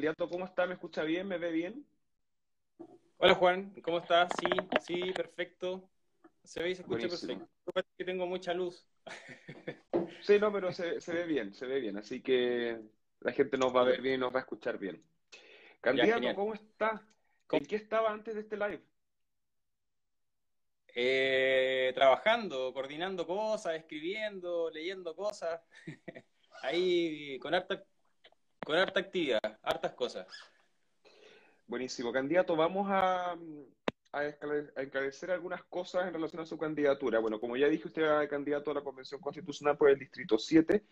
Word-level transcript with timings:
candidato, 0.00 0.30
¿cómo 0.30 0.46
está? 0.46 0.66
¿Me 0.66 0.72
escucha 0.72 1.02
bien? 1.04 1.28
¿Me 1.28 1.36
ve 1.36 1.52
bien? 1.52 1.84
Hola 3.18 3.34
Juan, 3.34 3.74
¿cómo 3.82 3.98
estás? 3.98 4.32
Sí, 4.40 4.48
sí, 4.80 5.12
perfecto. 5.12 5.90
Se 6.42 6.62
ve 6.62 6.70
y 6.70 6.74
se 6.74 6.80
escucha 6.80 7.06
Buenísimo. 7.06 7.46
perfecto. 7.46 7.92
que 7.98 8.04
tengo 8.06 8.26
mucha 8.26 8.54
luz. 8.54 8.88
Sí, 10.22 10.38
no, 10.38 10.50
pero 10.52 10.72
se, 10.72 11.00
se 11.00 11.12
ve 11.12 11.24
bien, 11.26 11.52
se 11.52 11.66
ve 11.66 11.80
bien. 11.80 11.98
Así 11.98 12.22
que 12.22 12.80
la 13.20 13.32
gente 13.32 13.58
nos 13.58 13.74
va 13.74 13.82
a 13.82 13.84
ver 13.84 14.00
bien 14.00 14.14
y 14.16 14.18
nos 14.18 14.34
va 14.34 14.38
a 14.38 14.42
escuchar 14.42 14.78
bien. 14.78 15.02
Candidato. 15.80 16.34
¿cómo 16.34 16.54
está? 16.54 17.06
¿En 17.52 17.66
qué 17.66 17.76
estaba 17.76 18.10
antes 18.10 18.34
de 18.34 18.40
este 18.40 18.56
live? 18.56 18.82
Eh, 20.94 21.92
trabajando, 21.94 22.72
coordinando 22.72 23.26
cosas, 23.26 23.74
escribiendo, 23.74 24.70
leyendo 24.70 25.14
cosas. 25.14 25.60
Ahí 26.62 27.38
con 27.38 27.54
harta, 27.54 27.82
con 28.64 28.76
harta 28.76 29.00
actividad, 29.00 29.40
hartas 29.62 29.92
cosas. 29.92 30.26
Buenísimo. 31.66 32.12
Candidato, 32.12 32.56
vamos 32.56 32.88
a, 32.90 33.36
a 34.12 34.24
esclarecer 34.24 35.30
algunas 35.30 35.62
cosas 35.64 36.06
en 36.06 36.14
relación 36.14 36.42
a 36.42 36.46
su 36.46 36.58
candidatura. 36.58 37.20
Bueno, 37.20 37.40
como 37.40 37.56
ya 37.56 37.68
dije, 37.68 37.88
usted 37.88 38.02
era 38.02 38.28
candidato 38.28 38.70
a 38.70 38.74
la 38.74 38.82
Convención 38.82 39.20
Constitucional 39.20 39.76
por 39.76 39.90
el 39.90 39.98
Distrito 39.98 40.38
7 40.38 40.84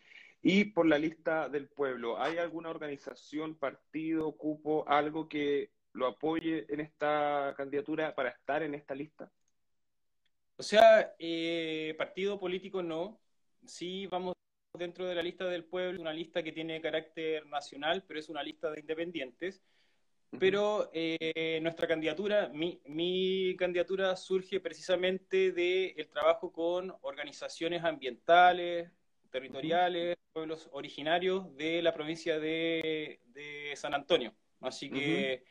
y 0.43 0.65
por 0.67 0.87
la 0.87 0.99
lista 0.99 1.49
del 1.49 1.69
pueblo. 1.69 2.21
¿Hay 2.21 2.39
alguna 2.39 2.71
organización, 2.71 3.57
partido, 3.57 4.33
cupo, 4.37 4.85
algo 4.89 5.29
que 5.29 5.73
lo 5.93 6.07
apoye 6.07 6.67
en 6.73 6.81
esta 6.81 7.55
candidatura 7.57 8.15
para 8.15 8.31
estar 8.31 8.63
en 8.63 8.75
esta 8.75 8.95
lista? 8.95 9.31
O 10.57 10.63
sea, 10.63 11.15
eh, 11.19 11.95
partido 11.99 12.39
político 12.39 12.83
no. 12.83 13.21
Sí 13.67 14.07
vamos 14.07 14.38
dentro 14.75 15.07
de 15.07 15.15
la 15.15 15.23
lista 15.23 15.47
del 15.47 15.65
pueblo, 15.65 16.01
una 16.01 16.13
lista 16.13 16.43
que 16.43 16.53
tiene 16.53 16.81
carácter 16.81 17.47
nacional, 17.47 18.05
pero 18.07 18.21
es 18.21 18.29
una 18.29 18.43
lista 18.43 18.71
de 18.71 18.81
independientes. 18.81 19.63
Pero 20.39 20.91
eh, 20.93 21.59
nuestra 21.63 21.89
candidatura, 21.89 22.51
mi, 22.53 22.83
mi 22.85 23.57
candidatura 23.57 24.15
surge 24.15 24.61
precisamente 24.61 25.53
del 25.53 26.07
trabajo 26.11 26.53
con 26.53 26.95
organizaciones 27.01 27.83
ambientales, 27.83 28.91
territoriales, 29.31 30.19
pueblos 30.33 30.69
originarios 30.73 31.57
de 31.57 31.81
la 31.81 31.95
provincia 31.95 32.39
de, 32.39 33.21
de 33.29 33.73
San 33.75 33.95
Antonio. 33.95 34.35
Así 34.61 34.91
que, 34.91 35.45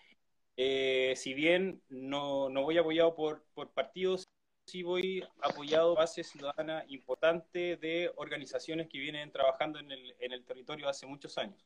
eh, 0.57 1.13
si 1.15 1.33
bien 1.33 1.81
no, 1.89 2.49
no 2.49 2.61
voy 2.61 2.77
apoyado 2.77 3.15
por, 3.15 3.45
por 3.55 3.71
partidos, 3.71 4.26
sí 4.67 4.83
voy 4.83 5.23
apoyado 5.41 5.95
base 5.95 6.23
ciudadana 6.23 6.83
importante 6.89 7.77
de 7.77 8.11
organizaciones 8.17 8.87
que 8.89 8.99
vienen 8.99 9.31
trabajando 9.31 9.79
en 9.79 9.91
el, 9.91 10.13
en 10.19 10.33
el 10.33 10.43
territorio 10.43 10.89
hace 10.89 11.07
muchos 11.07 11.37
años. 11.37 11.65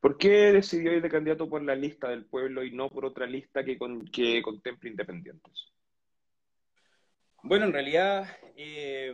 ¿Por 0.00 0.18
qué 0.18 0.52
decidió 0.52 0.92
ir 0.92 1.00
de 1.00 1.08
candidato 1.08 1.48
por 1.48 1.62
la 1.62 1.76
lista 1.76 2.08
del 2.08 2.26
pueblo 2.26 2.64
y 2.64 2.72
no 2.72 2.90
por 2.90 3.04
otra 3.04 3.26
lista 3.26 3.64
que, 3.64 3.78
con- 3.78 4.04
que 4.06 4.42
contemple 4.42 4.90
independientes? 4.90 5.72
Bueno, 7.44 7.66
en 7.66 7.72
realidad, 7.72 8.26
eh, 8.56 9.12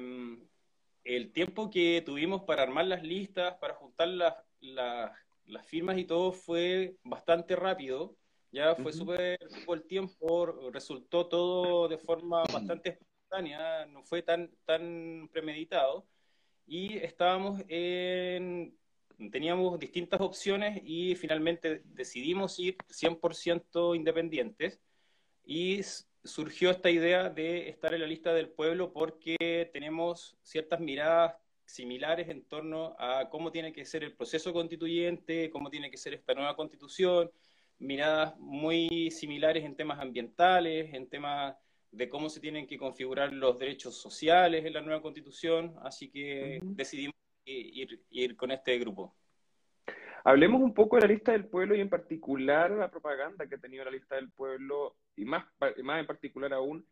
el 1.05 1.33
tiempo 1.33 1.69
que 1.69 2.03
tuvimos 2.07 2.45
para 2.45 2.63
armar 2.63 2.87
las 2.87 3.03
listas, 3.03 3.57
para 3.59 3.75
juntar 3.75 4.09
las, 4.09 4.35
las, 4.61 5.13
las 5.45 5.67
firmas 5.67 5.99
y 5.99 6.05
todo 6.05 6.33
fue 6.33 6.97
bastante 7.05 7.57
rápido. 7.57 8.17
Ya 8.53 8.75
fue 8.75 8.91
Ujú. 8.91 8.99
súper 8.99 9.39
poco 9.39 9.75
el 9.75 9.85
tiempo, 9.85 10.71
resultó 10.73 11.27
todo 11.27 11.89
de 11.89 11.99
forma 11.99 12.43
bastante 12.53 12.91
espontánea, 12.91 13.87
no 13.87 14.03
fue 14.03 14.23
tan, 14.23 14.51
tan 14.65 15.29
premeditado. 15.33 16.07
Y 16.67 16.99
estábamos 16.99 17.63
en, 17.69 18.77
teníamos 19.31 19.79
distintas 19.79 20.21
opciones 20.21 20.81
y 20.85 21.15
finalmente 21.15 21.83
decidimos 21.85 22.59
ir 22.59 22.77
100% 22.89 23.95
independientes. 23.95 24.81
Y 25.45 25.81
surgió 26.25 26.71
esta 26.71 26.91
idea 26.91 27.31
de 27.31 27.69
estar 27.69 27.95
en 27.95 28.01
la 28.01 28.07
lista 28.07 28.33
del 28.35 28.51
pueblo 28.51 28.93
porque 28.93 29.71
tenemos 29.73 30.37
ciertas 30.43 30.81
miradas 30.81 31.35
similares 31.65 32.29
en 32.29 32.45
torno 32.45 32.97
a 32.99 33.29
cómo 33.31 33.53
tiene 33.53 33.73
que 33.73 33.85
ser 33.85 34.03
el 34.03 34.15
proceso 34.15 34.53
constituyente, 34.53 35.51
cómo 35.51 35.71
tiene 35.71 35.91
que 35.91 35.97
ser 35.97 36.15
esta 36.15 36.35
nueva 36.35 36.57
constitución, 36.57 37.31
miradas 37.81 38.39
muy 38.39 39.11
similares 39.11 39.65
en 39.65 39.75
temas 39.75 39.99
ambientales, 39.99 40.95
en 40.95 41.09
temas 41.09 41.57
de 41.91 42.09
cómo 42.09 42.29
se 42.29 42.41
tienen 42.41 42.67
que 42.67 42.79
configurar 42.79 43.33
los 43.33 43.59
derechos 43.59 44.01
sociales 44.01 44.65
en 44.65 44.75
la 44.75 44.81
nueva 44.81 45.03
constitución, 45.03 45.75
así 45.83 46.09
que 46.11 46.61
Ujú. 46.63 46.75
decidimos 46.77 47.17
ir, 47.45 48.05
ir 48.11 48.37
con 48.37 48.53
este 48.53 48.79
grupo. 48.79 49.17
Hablemos 50.23 50.61
un 50.61 50.75
poco 50.75 50.97
de 50.97 51.03
la 51.03 51.09
lista 51.09 51.33
del 51.33 51.47
pueblo 51.47 51.75
y 51.75 51.81
en 51.81 51.89
particular 51.89 52.71
la 52.71 52.91
propaganda 52.91 53.49
que 53.49 53.55
ha 53.55 53.59
tenido 53.59 53.85
la 53.85 53.91
lista 53.91 54.17
del 54.17 54.31
pueblo 54.31 54.97
y 55.17 55.25
más, 55.25 55.47
más 55.83 56.01
en 56.01 56.07
particular 56.07 56.53
aún 56.53 56.87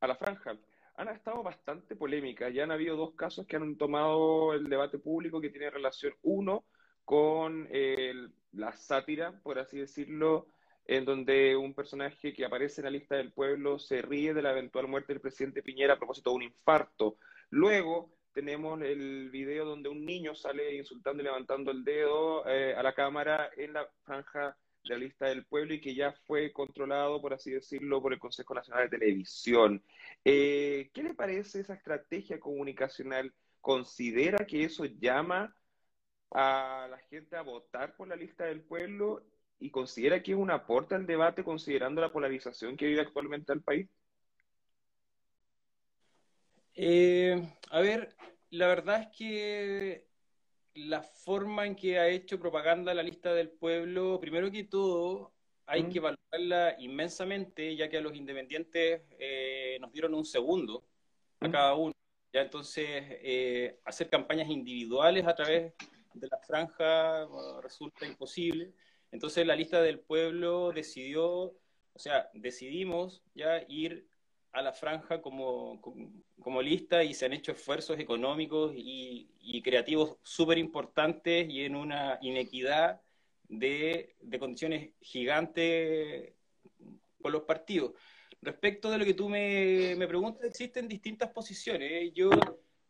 a 0.00 0.06
la 0.06 0.16
franja. 0.16 0.56
Han 0.96 1.08
estado 1.08 1.42
bastante 1.42 1.96
polémicas, 1.96 2.52
ya 2.52 2.62
han 2.64 2.70
habido 2.70 2.96
dos 2.96 3.14
casos 3.14 3.46
que 3.46 3.56
han 3.56 3.76
tomado 3.76 4.52
el 4.52 4.68
debate 4.68 4.98
público 4.98 5.40
que 5.40 5.50
tiene 5.50 5.70
relación, 5.70 6.12
uno, 6.22 6.66
con 7.04 7.66
el- 7.72 8.30
la 8.56 8.76
sátira, 8.76 9.32
por 9.42 9.58
así 9.58 9.78
decirlo, 9.78 10.46
en 10.86 11.04
donde 11.04 11.56
un 11.56 11.74
personaje 11.74 12.32
que 12.32 12.44
aparece 12.44 12.80
en 12.80 12.86
la 12.86 12.90
lista 12.90 13.16
del 13.16 13.32
pueblo 13.32 13.78
se 13.78 14.02
ríe 14.02 14.34
de 14.34 14.42
la 14.42 14.52
eventual 14.52 14.88
muerte 14.88 15.12
del 15.12 15.22
presidente 15.22 15.62
Piñera 15.62 15.94
a 15.94 15.98
propósito 15.98 16.30
de 16.30 16.36
un 16.36 16.42
infarto. 16.42 17.16
Luego 17.50 18.10
tenemos 18.32 18.80
el 18.82 19.30
video 19.30 19.64
donde 19.64 19.88
un 19.88 20.04
niño 20.04 20.34
sale 20.34 20.76
insultando 20.76 21.22
y 21.22 21.26
levantando 21.26 21.70
el 21.70 21.84
dedo 21.84 22.46
eh, 22.46 22.74
a 22.74 22.82
la 22.82 22.92
cámara 22.92 23.48
en 23.56 23.72
la 23.72 23.88
franja 24.02 24.56
de 24.82 24.90
la 24.90 24.98
lista 24.98 25.26
del 25.26 25.46
pueblo 25.46 25.72
y 25.72 25.80
que 25.80 25.94
ya 25.94 26.12
fue 26.26 26.52
controlado, 26.52 27.22
por 27.22 27.32
así 27.32 27.52
decirlo, 27.52 28.02
por 28.02 28.12
el 28.12 28.18
Consejo 28.18 28.54
Nacional 28.54 28.84
de 28.84 28.98
Televisión. 28.98 29.82
Eh, 30.24 30.90
¿qué 30.92 31.02
le 31.02 31.14
parece 31.14 31.60
esa 31.60 31.74
estrategia 31.74 32.38
comunicacional? 32.38 33.32
¿Considera 33.60 34.44
que 34.44 34.64
eso 34.64 34.84
llama 34.84 35.54
a 36.34 36.88
la 36.90 36.98
gente 36.98 37.36
a 37.36 37.42
votar 37.42 37.96
por 37.96 38.08
la 38.08 38.16
lista 38.16 38.44
del 38.44 38.60
pueblo 38.60 39.22
y 39.60 39.70
considera 39.70 40.22
que 40.22 40.32
es 40.32 40.36
un 40.36 40.50
aporte 40.50 40.94
al 40.96 41.06
debate 41.06 41.44
considerando 41.44 42.00
la 42.00 42.12
polarización 42.12 42.76
que 42.76 42.86
vive 42.86 43.00
actualmente 43.00 43.52
el 43.52 43.62
país? 43.62 43.88
Eh, 46.74 47.40
a 47.70 47.80
ver, 47.80 48.16
la 48.50 48.66
verdad 48.66 49.02
es 49.02 49.16
que 49.16 50.08
la 50.74 51.02
forma 51.02 51.66
en 51.66 51.76
que 51.76 52.00
ha 52.00 52.08
hecho 52.08 52.40
propaganda 52.40 52.92
la 52.94 53.04
lista 53.04 53.32
del 53.32 53.50
pueblo, 53.50 54.18
primero 54.20 54.50
que 54.50 54.64
todo, 54.64 55.32
hay 55.66 55.84
Mm. 55.84 55.92
que 55.92 56.00
valorarla 56.00 56.76
inmensamente, 56.80 57.76
ya 57.76 57.88
que 57.88 57.98
a 57.98 58.00
los 58.00 58.16
independientes 58.16 59.02
eh, 59.20 59.78
nos 59.80 59.92
dieron 59.92 60.14
un 60.14 60.24
segundo 60.24 60.84
a 61.40 61.46
Mm. 61.48 61.52
cada 61.52 61.74
uno. 61.74 61.92
Ya 62.32 62.42
entonces, 62.42 62.88
eh, 62.90 63.78
hacer 63.84 64.10
campañas 64.10 64.48
individuales 64.50 65.24
a 65.24 65.34
través 65.36 65.74
de 66.14 66.28
la 66.28 66.38
franja 66.38 67.26
resulta 67.62 68.06
imposible. 68.06 68.72
Entonces, 69.12 69.46
la 69.46 69.54
lista 69.54 69.80
del 69.82 70.00
pueblo 70.00 70.72
decidió, 70.72 71.26
o 71.92 71.98
sea, 71.98 72.30
decidimos 72.32 73.22
ya 73.34 73.62
ir 73.68 74.08
a 74.52 74.62
la 74.62 74.72
franja 74.72 75.20
como, 75.20 75.80
como, 76.40 76.62
lista 76.62 77.02
y 77.02 77.12
se 77.12 77.26
han 77.26 77.32
hecho 77.32 77.52
esfuerzos 77.52 77.98
económicos 77.98 78.72
y, 78.74 79.28
creativos 79.62 80.16
súper 80.22 80.58
importantes 80.58 81.48
y 81.48 81.64
en 81.64 81.74
una 81.74 82.18
inequidad 82.20 83.00
de, 83.48 84.14
de 84.20 84.38
condiciones 84.38 84.90
gigantes 85.00 86.34
con 87.20 87.32
los 87.32 87.42
partidos. 87.42 87.92
Respecto 88.42 88.90
de 88.90 88.98
lo 88.98 89.04
que 89.04 89.14
tú 89.14 89.28
me, 89.28 89.94
me 89.96 90.06
preguntas, 90.06 90.44
existen 90.44 90.86
distintas 90.86 91.30
posiciones. 91.30 92.12
Yo, 92.12 92.30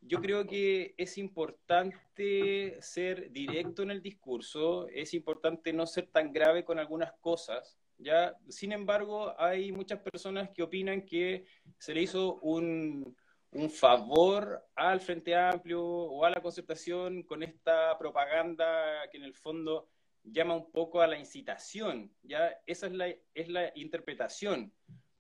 yo 0.06 0.20
creo 0.20 0.47
que 0.47 0.94
es 0.98 1.16
importante 1.19 2.76
ser 2.81 3.31
directo 3.32 3.82
en 3.82 3.91
el 3.91 4.03
discurso, 4.03 4.87
es 4.88 5.15
importante 5.15 5.72
no 5.72 5.87
ser 5.87 6.09
tan 6.09 6.32
grave 6.32 6.65
con 6.65 6.78
algunas 6.78 7.12
cosas. 7.21 7.78
¿ya? 7.98 8.36
Sin 8.48 8.72
embargo, 8.72 9.34
hay 9.39 9.72
muchas 9.72 10.01
personas 10.01 10.51
que 10.51 10.62
opinan 10.62 11.06
que 11.06 11.47
se 11.78 11.95
le 11.95 12.03
hizo 12.03 12.36
un, 12.41 13.16
un 13.53 13.71
favor 13.71 14.62
al 14.74 15.01
Frente 15.01 15.34
Amplio 15.34 15.83
o 15.83 16.24
a 16.24 16.30
la 16.30 16.42
concertación 16.42 17.22
con 17.22 17.42
esta 17.42 17.97
propaganda 17.98 19.09
que 19.10 19.16
en 19.16 19.24
el 19.24 19.34
fondo 19.34 19.89
llama 20.22 20.54
un 20.56 20.71
poco 20.71 21.01
a 21.01 21.06
la 21.06 21.18
incitación. 21.18 22.12
¿ya? 22.22 22.54
Esa 22.66 22.89
es 22.89 22.92
la, 22.92 23.09
es 23.09 23.48
la 23.48 23.72
interpretación 23.74 24.72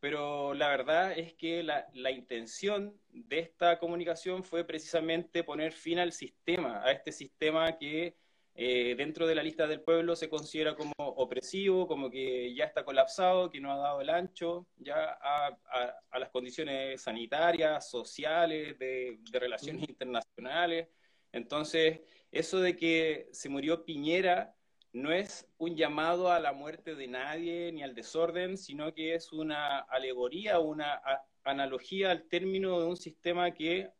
pero 0.04 0.52
la 0.52 0.68
verdad 0.68 1.18
es 1.18 1.32
que 1.32 1.62
la, 1.62 1.88
la, 1.94 2.10
intención 2.10 3.00
de 3.08 3.38
esta 3.38 3.78
comunicación 3.78 4.44
fue 4.44 4.62
precisamente 4.62 5.42
poner 5.42 5.72
fin 5.72 5.98
al 5.98 6.12
sistema, 6.12 6.84
a 6.84 6.92
este 6.92 7.10
sistema 7.10 7.78
que 7.78 8.14
eh, 8.54 8.94
dentro 8.98 9.26
de 9.26 9.34
la 9.34 9.42
lista 9.42 9.66
del 9.66 9.80
pueblo 9.80 10.14
se 10.14 10.28
considera 10.28 10.76
como 10.76 10.92
opresivo, 10.98 11.88
como 11.88 12.10
que 12.10 12.54
ya 12.54 12.66
está 12.66 12.84
colapsado, 12.84 13.48
que 13.48 13.62
no 13.62 13.72
ha 13.72 13.78
dado 13.78 14.02
el 14.02 14.10
ancho 14.10 14.66
ya 14.76 15.16
a, 15.22 15.46
a, 15.72 15.94
a 16.10 16.18
las 16.18 16.28
condiciones 16.28 17.00
sanitarias, 17.00 17.88
sociales, 17.88 18.78
de, 18.78 19.20
de 19.30 19.38
relaciones 19.38 19.88
internacionales. 19.88 20.88
Entonces, 21.32 22.00
eso 22.30 22.60
de 22.60 22.76
que 22.76 23.30
se 23.32 23.48
murió 23.48 23.86
Piñera 23.86 24.54
no 24.94 25.10
es 25.10 25.46
un 25.58 25.76
llamado 25.76 26.30
a 26.30 26.38
la 26.38 26.52
muerte 26.52 26.94
de 26.94 27.08
nadie 27.08 27.72
ni 27.72 27.82
al 27.82 27.96
desorden, 27.96 28.56
sino 28.56 28.94
que 28.94 29.14
es 29.14 29.32
una 29.32 29.80
alegoría, 29.80 30.60
una 30.60 31.02
analogía 31.42 32.12
al 32.12 32.28
término 32.28 32.78
de 32.78 32.86
un 32.86 32.96
sistema 32.96 33.50
que 33.50 33.90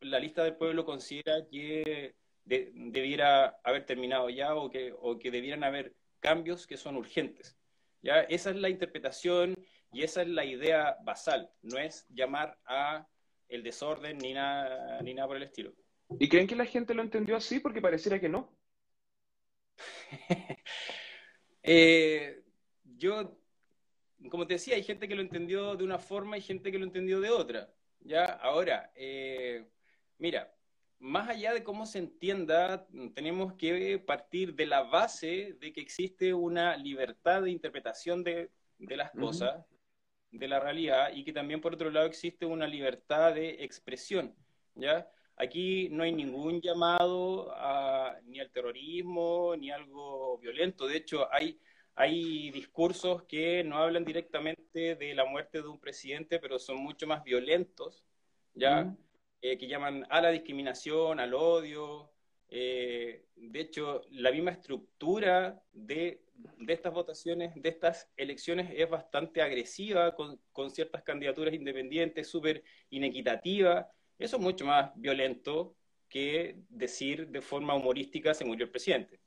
la 0.00 0.18
lista 0.18 0.42
del 0.42 0.56
pueblo 0.56 0.84
considera 0.84 1.46
que 1.48 2.16
debiera 2.44 3.60
haber 3.62 3.86
terminado 3.86 4.28
ya 4.28 4.56
o 4.56 4.68
que, 4.68 4.92
o 5.00 5.20
que 5.20 5.30
debieran 5.30 5.62
haber 5.62 5.94
cambios 6.18 6.66
que 6.66 6.76
son 6.76 6.96
urgentes. 6.96 7.56
¿ya? 8.02 8.22
Esa 8.22 8.50
es 8.50 8.56
la 8.56 8.70
interpretación 8.70 9.54
y 9.92 10.02
esa 10.02 10.22
es 10.22 10.28
la 10.28 10.44
idea 10.44 10.96
basal, 11.04 11.48
no 11.62 11.78
es 11.78 12.06
llamar 12.08 12.58
a 12.66 13.06
el 13.48 13.62
desorden 13.62 14.18
ni 14.18 14.34
nada, 14.34 15.00
ni 15.02 15.14
nada 15.14 15.28
por 15.28 15.36
el 15.36 15.44
estilo. 15.44 15.72
¿Y 16.18 16.28
creen 16.28 16.48
que 16.48 16.56
la 16.56 16.66
gente 16.66 16.92
lo 16.92 17.02
entendió 17.02 17.36
así? 17.36 17.60
Porque 17.60 17.80
pareciera 17.80 18.18
que 18.20 18.28
no. 18.28 18.52
Eh, 21.62 22.42
yo, 22.96 23.38
como 24.30 24.46
te 24.46 24.54
decía, 24.54 24.76
hay 24.76 24.82
gente 24.82 25.06
que 25.06 25.14
lo 25.14 25.20
entendió 25.20 25.76
de 25.76 25.84
una 25.84 25.98
forma 25.98 26.38
y 26.38 26.40
gente 26.40 26.72
que 26.72 26.78
lo 26.78 26.86
entendió 26.86 27.20
de 27.20 27.28
otra. 27.28 27.70
¿ya? 28.00 28.24
Ahora, 28.24 28.90
eh, 28.94 29.68
mira, 30.16 30.54
más 30.98 31.28
allá 31.28 31.52
de 31.52 31.62
cómo 31.62 31.86
se 31.86 31.98
entienda, 31.98 32.86
tenemos 33.14 33.54
que 33.54 33.98
partir 33.98 34.54
de 34.54 34.66
la 34.66 34.82
base 34.82 35.56
de 35.60 35.72
que 35.72 35.80
existe 35.80 36.32
una 36.32 36.76
libertad 36.76 37.42
de 37.42 37.50
interpretación 37.50 38.22
de, 38.24 38.50
las 38.78 39.10
cosas, 39.10 39.64
de 40.30 40.48
la 40.48 40.60
realidad, 40.60 41.10
y 41.14 41.24
que 41.24 41.32
también, 41.32 41.60
por 41.60 41.74
otro 41.74 41.90
lado, 41.90 42.06
existe 42.06 42.46
una 42.46 42.66
libertad 42.66 43.34
de 43.34 43.64
expresión. 43.64 44.34
¿ya? 44.74 45.10
Aquí 45.42 45.88
no 45.88 46.02
hay 46.02 46.12
ningún 46.12 46.60
llamado 46.60 47.50
ni 48.26 48.40
al 48.40 48.50
terrorismo 48.50 49.56
ni 49.56 49.70
algo 49.70 50.36
violento. 50.36 50.86
De 50.86 50.98
hecho, 50.98 51.32
hay, 51.32 51.58
hay 51.94 52.50
discursos 52.50 53.22
que 53.22 53.64
no 53.64 53.78
hablan 53.78 54.04
directamente 54.04 54.96
de 54.96 55.14
la 55.14 55.24
muerte 55.24 55.62
de 55.62 55.68
un 55.68 55.80
presidente, 55.80 56.40
pero 56.40 56.58
son 56.58 56.76
mucho 56.76 57.06
más 57.06 57.24
violentos, 57.24 58.04
¿ya? 58.52 58.94
Eh, 59.40 59.56
que 59.56 59.66
llaman 59.66 60.06
a 60.10 60.20
la 60.20 60.30
discriminación, 60.30 61.18
al 61.20 61.32
odio. 61.32 62.12
Eh, 62.50 63.24
de 63.34 63.60
hecho, 63.60 64.02
la 64.10 64.32
misma 64.32 64.50
estructura 64.50 65.62
de, 65.72 66.22
de, 66.58 66.72
estas 66.74 66.92
votaciones, 66.92 67.54
de 67.54 67.68
estas 67.70 68.10
elecciones, 68.18 68.70
es 68.76 68.90
bastante 68.90 69.40
agresiva 69.40 70.14
con, 70.14 70.38
con 70.52 70.70
ciertas 70.70 71.02
candidaturas 71.02 71.54
independientes, 71.54 72.28
súper 72.28 72.62
inequitativa. 72.90 73.90
Eso 74.20 74.36
es 74.36 74.42
mucho 74.42 74.66
más 74.66 74.92
violento 74.96 75.74
que 76.06 76.56
decir 76.68 77.28
de 77.28 77.40
forma 77.40 77.74
humorística 77.74 78.34
se 78.34 78.44
murió 78.44 78.66
el 78.66 78.70
presidente. 78.70 79.18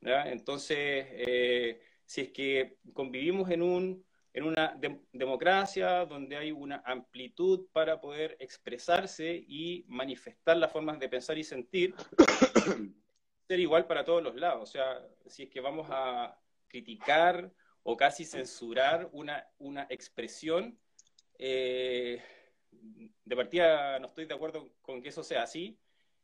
Entonces, 0.00 1.06
eh, 1.08 1.80
si 2.04 2.22
es 2.22 2.30
que 2.30 2.78
convivimos 2.92 3.48
en, 3.50 3.62
un, 3.62 4.04
en 4.32 4.44
una 4.44 4.76
democracia 5.12 6.04
donde 6.04 6.36
hay 6.36 6.50
una 6.50 6.82
amplitud 6.84 7.68
para 7.72 8.00
poder 8.00 8.36
expresarse 8.40 9.44
y 9.46 9.84
manifestar 9.86 10.56
las 10.56 10.72
formas 10.72 10.98
de 10.98 11.08
pensar 11.08 11.38
y 11.38 11.44
sentir, 11.44 11.94
ser 13.48 13.60
igual 13.60 13.86
para 13.86 14.04
todos 14.04 14.22
los 14.22 14.34
lados. 14.34 14.62
O 14.62 14.66
sea, 14.66 15.00
si 15.26 15.44
es 15.44 15.48
que 15.48 15.60
vamos 15.60 15.86
a 15.90 16.36
criticar 16.66 17.52
o 17.84 17.96
casi 17.96 18.24
censurar 18.24 19.08
una, 19.12 19.46
una 19.58 19.86
expresión, 19.88 20.76
eh, 21.38 22.20
de 23.24 23.36
partida 23.36 23.98
no 23.98 24.08
estoy 24.08 24.26
de 24.26 24.34
acuerdo 24.34 24.70
con 24.82 25.02
que 25.02 25.08
eso 25.08 25.22
sea 25.22 25.42
así. 25.42 25.78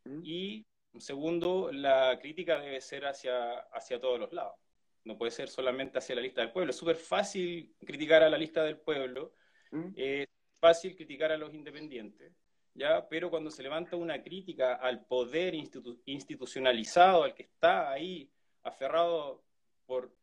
Mm. 0.05 0.21
Y 0.25 0.67
segundo, 0.99 1.71
la 1.73 2.19
crítica 2.21 2.59
debe 2.61 2.81
ser 2.81 3.07
hacia, 3.07 3.61
hacia 3.73 4.01
todos 4.01 4.19
los 4.19 4.33
lados. 4.33 4.55
No 5.05 5.17
puede 5.17 5.31
ser 5.31 5.49
solamente 5.49 5.99
hacia 5.99 6.15
la 6.15 6.21
lista 6.21 6.41
del 6.41 6.53
pueblo. 6.53 6.71
Es 6.71 6.77
súper 6.77 6.97
fácil 6.97 7.75
criticar 7.79 8.23
a 8.23 8.31
la 8.31 8.39
lista 8.39 8.63
del 8.63 8.79
pueblo, 8.79 9.35
mm. 9.71 9.93
es 9.97 10.29
fácil 10.59 10.95
criticar 10.95 11.33
a 11.33 11.39
los 11.39 11.55
independientes, 11.55 12.33
¿ya? 12.75 13.09
Pero 13.09 13.31
cuando 13.31 13.51
se 13.51 13.63
levanta 13.63 13.97
una 13.97 14.23
crítica 14.23 14.75
al 14.75 15.07
poder 15.07 15.55
institucionalizado, 15.55 17.25
al 17.25 17.35
que 17.35 17.45
está 17.45 17.91
ahí 17.91 18.31
aferrado 18.63 19.43
por, 19.87 20.15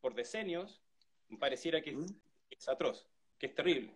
por 0.00 0.14
decenios, 0.14 0.80
pareciera 1.38 1.82
que 1.82 1.92
mm. 1.92 2.06
es 2.50 2.68
atroz, 2.68 3.06
que 3.38 3.46
es 3.46 3.54
terrible. 3.54 3.94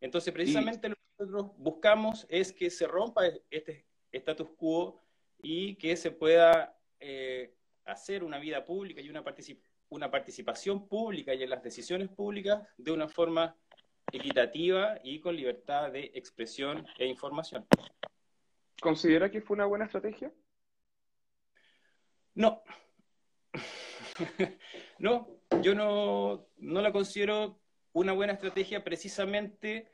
Entonces, 0.00 0.32
precisamente 0.32 0.88
lo 0.88 0.94
que 0.94 1.02
nosotros 1.18 1.52
buscamos 1.58 2.26
es 2.28 2.52
que 2.52 2.70
se 2.70 2.86
rompa 2.86 3.22
este 3.50 3.86
status 4.12 4.48
quo 4.56 5.02
y 5.42 5.76
que 5.76 5.96
se 5.96 6.10
pueda 6.10 6.78
eh, 7.00 7.54
hacer 7.84 8.24
una 8.24 8.38
vida 8.38 8.64
pública 8.64 9.00
y 9.00 9.08
una, 9.08 9.24
una 9.88 10.10
participación 10.10 10.88
pública 10.88 11.34
y 11.34 11.42
en 11.42 11.50
las 11.50 11.62
decisiones 11.62 12.08
públicas 12.08 12.66
de 12.76 12.92
una 12.92 13.08
forma 13.08 13.56
equitativa 14.12 14.98
y 15.02 15.20
con 15.20 15.36
libertad 15.36 15.90
de 15.92 16.10
expresión 16.14 16.86
e 16.98 17.06
información. 17.06 17.66
¿Considera 18.80 19.30
que 19.30 19.40
fue 19.40 19.54
una 19.54 19.66
buena 19.66 19.86
estrategia? 19.86 20.32
No. 22.34 22.62
no, 24.98 25.28
yo 25.62 25.74
no, 25.74 26.46
no 26.58 26.80
la 26.82 26.92
considero 26.92 27.60
una 27.96 28.12
buena 28.12 28.34
estrategia 28.34 28.84
precisamente 28.84 29.90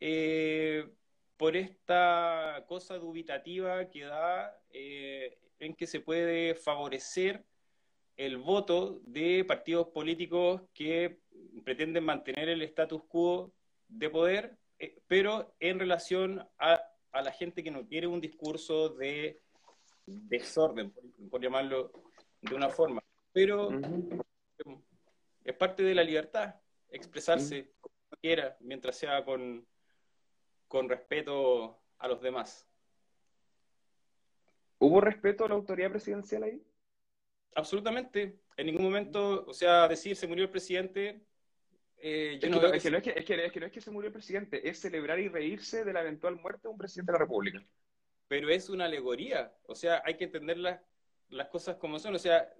eh, 0.00 0.84
por 1.36 1.56
esta 1.56 2.64
cosa 2.66 2.98
dubitativa 2.98 3.88
que 3.88 4.02
da 4.02 4.60
eh, 4.70 5.38
en 5.60 5.76
que 5.76 5.86
se 5.86 6.00
puede 6.00 6.56
favorecer 6.56 7.44
el 8.16 8.38
voto 8.38 9.00
de 9.04 9.44
partidos 9.44 9.86
políticos 9.88 10.62
que 10.74 11.20
pretenden 11.64 12.02
mantener 12.02 12.48
el 12.48 12.62
status 12.62 13.04
quo 13.06 13.52
de 13.86 14.10
poder, 14.10 14.58
eh, 14.80 14.98
pero 15.06 15.54
en 15.60 15.78
relación 15.78 16.44
a, 16.58 16.82
la 17.12 17.30
gente 17.30 17.62
que 17.62 17.70
no 17.70 17.86
quiere 17.86 18.08
un 18.08 18.20
discurso 18.20 18.88
de 18.88 19.40
desorden, 20.04 20.92
por, 21.30 21.40
llamarlo 21.40 21.92
de 22.40 22.54
una 22.56 22.70
forma. 22.70 23.00
Pero 23.32 23.70
es 25.44 25.54
parte 25.54 25.84
de 25.84 25.94
la 25.94 26.02
libertad 26.02 26.56
expresarse 26.96 27.72
como 27.80 27.94
quiera, 28.20 28.56
mientras 28.60 28.96
sea 28.96 29.24
con, 29.24 29.66
con 30.68 30.88
respeto 30.88 31.82
a 31.98 32.08
los 32.08 32.20
demás. 32.20 32.68
¿Hubo 34.78 35.00
respeto 35.00 35.44
a 35.44 35.48
la 35.48 35.54
autoridad 35.54 35.90
presidencial 35.90 36.42
ahí? 36.42 36.62
Absolutamente. 37.54 38.40
En 38.56 38.66
ningún 38.66 38.84
momento, 38.84 39.44
o 39.46 39.54
sea, 39.54 39.88
decir 39.88 40.16
se 40.16 40.26
murió 40.26 40.44
el 40.44 40.50
presidente. 40.50 41.22
es, 41.96 42.40
que 42.40 42.50
no, 42.50 42.58
es, 42.68 42.82
que, 42.82 42.90
no 43.60 43.66
es 43.66 43.72
que 43.72 43.80
se 43.80 43.90
murió 43.90 44.08
el 44.08 44.12
presidente, 44.12 44.68
es 44.68 44.78
celebrar 44.78 45.18
y 45.18 45.28
reírse 45.28 45.84
de 45.84 45.92
la 45.92 46.02
eventual 46.02 46.36
muerte 46.36 46.62
de 46.64 46.68
un 46.68 46.78
presidente 46.78 47.12
de 47.12 47.18
la 47.18 47.24
República. 47.24 47.64
Pero 48.28 48.50
es 48.50 48.68
una 48.68 48.86
alegoría, 48.86 49.54
o 49.66 49.74
sea, 49.74 50.02
hay 50.04 50.16
que 50.16 50.24
entender 50.24 50.58
las, 50.58 50.80
las 51.28 51.48
cosas 51.48 51.76
como 51.76 51.98
son. 51.98 52.14
O 52.14 52.18
sea, 52.18 52.52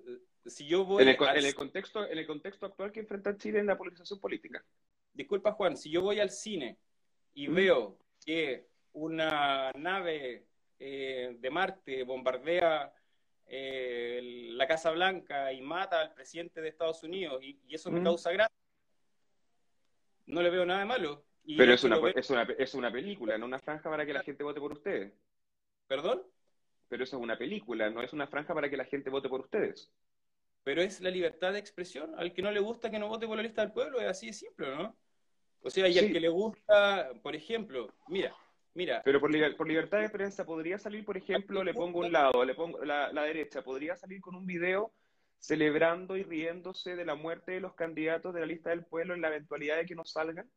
si 0.49 0.67
yo 0.67 0.85
voy 0.85 1.03
en 1.03 1.09
el, 1.09 1.17
contexto, 1.55 2.09
en 2.09 2.19
el 2.19 2.27
contexto 2.27 2.67
actual 2.67 2.93
que 2.93 3.01
enfrenta 3.01 3.37
Chile 3.37 3.59
en 3.59 3.67
la 3.67 3.77
politización 3.77 4.21
política. 4.21 4.65
Disculpa, 5.13 5.53
Juan, 5.53 5.77
si 5.77 5.91
yo 5.91 6.03
voy 6.03 6.21
al 6.21 6.31
cine 6.31 6.79
y 7.35 7.49
veo 7.49 7.99
que 8.25 8.67
una 8.93 9.73
nave 9.73 10.47
eh, 10.79 11.37
de 11.39 11.51
Marte 11.51 12.05
bombardea 12.05 12.93
eh, 13.47 14.51
la 14.53 14.67
Casa 14.67 14.91
Blanca 14.91 15.53
y 15.53 15.61
mata 15.63 16.01
al 16.01 16.13
presidente 16.13 16.61
de 16.61 16.69
Estados 16.69 17.03
Unidos 17.03 17.43
y, 17.43 17.59
eso 17.69 17.91
me 17.91 18.03
causa 18.03 18.33
gracia, 18.33 18.57
no 20.27 20.43
le 20.43 20.51
veo 20.51 20.67
nada 20.67 20.81
de 20.81 20.87
malo. 20.87 21.25
Pero 21.57 21.73
es 21.73 21.85
una, 21.85 21.97
es, 22.15 22.31
una, 22.31 22.43
es 22.59 22.75
una 22.75 22.91
película, 22.91 23.39
no 23.39 23.47
una 23.47 23.61
franja 23.61 23.89
para 23.89 24.05
que 24.05 24.13
la 24.13 24.23
gente 24.23 24.43
vote 24.43 24.61
por 24.61 24.73
ustedes. 24.73 25.13
¿Perdón? 25.87 26.23
Pero 26.89 27.05
eso 27.05 27.17
es 27.17 27.23
una 27.23 27.39
película, 27.39 27.89
no 27.91 28.03
es 28.03 28.13
una 28.13 28.27
franja 28.27 28.53
para 28.53 28.69
que 28.69 28.77
la 28.77 28.85
gente 28.85 29.11
vote 29.11 29.29
por 29.29 29.41
ustedes 29.41 29.93
pero 30.67 30.83
es 30.83 31.01
la 31.01 31.11
libertad 31.11 31.53
de 31.53 31.61
expresión. 31.61 32.13
Al 32.19 32.33
que 32.35 32.43
no 32.43 32.51
le 32.51 32.59
gusta 32.59 32.91
que 32.91 32.99
no 32.99 33.07
vote 33.07 33.29
por 33.29 33.37
la 33.37 33.45
lista 33.45 33.61
del 33.61 33.71
pueblo, 33.71 34.01
es 34.01 34.09
así 34.09 34.27
de 34.27 34.33
simple, 34.33 34.75
¿no? 34.75 34.97
O 35.63 35.71
sea, 35.71 35.87
y 35.87 35.97
al 35.97 36.11
que 36.11 36.19
le 36.19 36.29
gusta, 36.29 37.13
por 37.23 37.37
ejemplo, 37.37 37.95
mira, 38.09 38.35
mira. 38.75 39.01
Pero 39.05 39.21
por, 39.21 39.31
libertad 39.31 40.01
de 40.01 40.11
prensa 40.11 40.45
podría 40.45 40.77
salir, 40.77 41.05
por 41.05 41.17
ejemplo, 41.17 41.63
le 41.63 41.73
pongo 41.73 42.01
un 42.01 42.11
lado, 42.11 42.45
le 42.45 42.57
pongo 42.57 42.85
la, 42.85 43.13
derecha, 43.13 43.63
podría 43.63 43.97
salir 43.97 44.21
con 44.21 44.35
un 44.35 44.45
video 44.45 44.93
celebrando 45.39 46.17
y 46.17 46.25
riéndose 46.25 46.97
de 46.97 47.05
la 47.05 47.15
muerte 47.15 47.53
de 47.53 47.61
los 47.61 47.75
candidatos 47.75 48.35
de 48.35 48.41
la 48.41 48.47
lista 48.47 48.71
del 48.71 48.85
pueblo 48.85 49.15
en 49.15 49.21
la 49.21 49.29
eventualidad 49.29 49.77
de 49.77 49.87
que 49.87 49.95
no 49.95 50.05
salgan. 50.05 50.51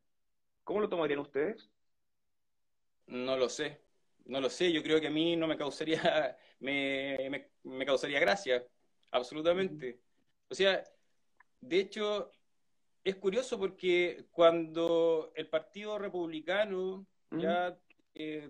¿Cómo 0.64 0.80
lo 0.80 0.90
tomarían 0.90 1.20
ustedes? 1.20 1.70
No 3.06 3.38
lo 3.38 3.48
sé, 3.48 3.80
no 4.26 4.42
lo 4.42 4.50
sé. 4.50 4.72
Yo 4.72 4.82
creo 4.82 5.00
que 5.00 5.08
a 5.08 5.12
mí 5.12 5.36
no 5.36 5.46
me 5.46 5.56
causaría, 5.56 6.36
me, 6.60 7.48
me 7.62 7.86
causaría 7.86 8.20
gracia 8.20 8.66
absolutamente. 9.12 10.00
O 10.50 10.56
sea, 10.56 10.84
de 11.62 11.80
hecho, 11.80 12.32
es 13.04 13.16
curioso 13.16 13.60
porque 13.60 14.26
cuando 14.32 15.32
el 15.36 15.48
Partido 15.48 15.98
Republicano 15.98 17.06
ya 17.32 17.78
eh, 18.16 18.50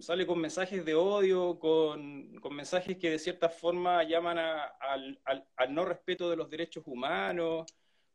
sale 0.00 0.26
con 0.26 0.40
mensajes 0.40 0.84
de 0.84 0.94
odio, 0.94 1.58
con, 1.58 2.40
mensajes 2.50 2.96
que 2.96 3.10
de 3.10 3.18
cierta 3.18 3.48
forma 3.48 4.02
llaman 4.04 4.38
al, 4.38 5.20
no 5.70 5.84
respeto 5.84 6.30
de 6.30 6.36
los 6.36 6.48
derechos 6.48 6.84
humanos, 6.86 7.66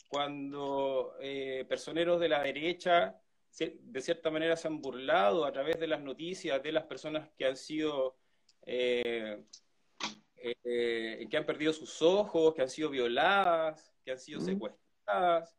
cuando 0.08 1.15
eh, 1.20 1.65
personeros 1.68 2.20
de 2.20 2.30
la 2.30 2.44
derecha 2.44 3.20
de 3.60 4.01
cierta 4.01 4.32
manera 4.32 4.56
se 4.56 4.68
han 4.68 4.82
burlado 4.82 5.46
a 5.46 5.51
través 5.51 5.80
de 5.80 5.88
las 5.88 6.01
noticias 6.01 6.62
de 6.63 6.72
las 6.72 6.86
personas 6.86 7.30
que 7.38 7.46
han 7.46 7.56
sido, 7.56 8.18
eh, 8.65 9.44
eh, 10.45 11.25
que 11.29 11.38
han 11.38 11.45
perdido 11.45 11.71
sus 11.71 12.01
ojos, 12.01 12.53
que 12.53 12.62
han 12.62 12.69
sido 12.69 12.89
violadas, 12.89 13.93
que 14.03 14.12
han 14.12 14.19
sido 14.19 14.41
secuestradas, 14.41 15.55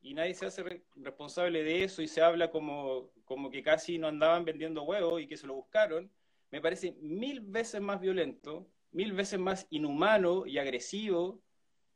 y 0.00 0.14
nadie 0.14 0.32
se 0.34 0.46
hace 0.46 0.62
responsable 0.94 1.64
de 1.64 1.82
eso 1.82 2.02
y 2.02 2.06
se 2.06 2.22
habla 2.22 2.50
como, 2.52 3.10
como 3.24 3.50
que 3.50 3.64
casi 3.64 3.98
no 3.98 4.06
andaban 4.06 4.44
vendiendo 4.44 4.84
huevos 4.84 5.20
y 5.20 5.26
que 5.26 5.36
se 5.36 5.48
lo 5.48 5.54
buscaron, 5.54 6.08
me 6.52 6.60
parece 6.60 6.92
mil 7.00 7.40
veces 7.40 7.80
más 7.80 8.00
violento, 8.00 8.68
mil 8.92 9.12
veces 9.12 9.40
más 9.40 9.66
inhumano 9.70 10.46
y 10.46 10.58
agresivo 10.58 11.42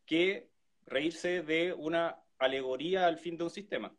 que 0.05 0.51
reírse 0.85 1.43
de 1.43 1.73
una 1.73 2.19
alegoría 2.39 3.07
al 3.07 3.19
fin 3.19 3.39
de 3.39 3.45
un 3.45 3.51
sistema. 3.51 3.95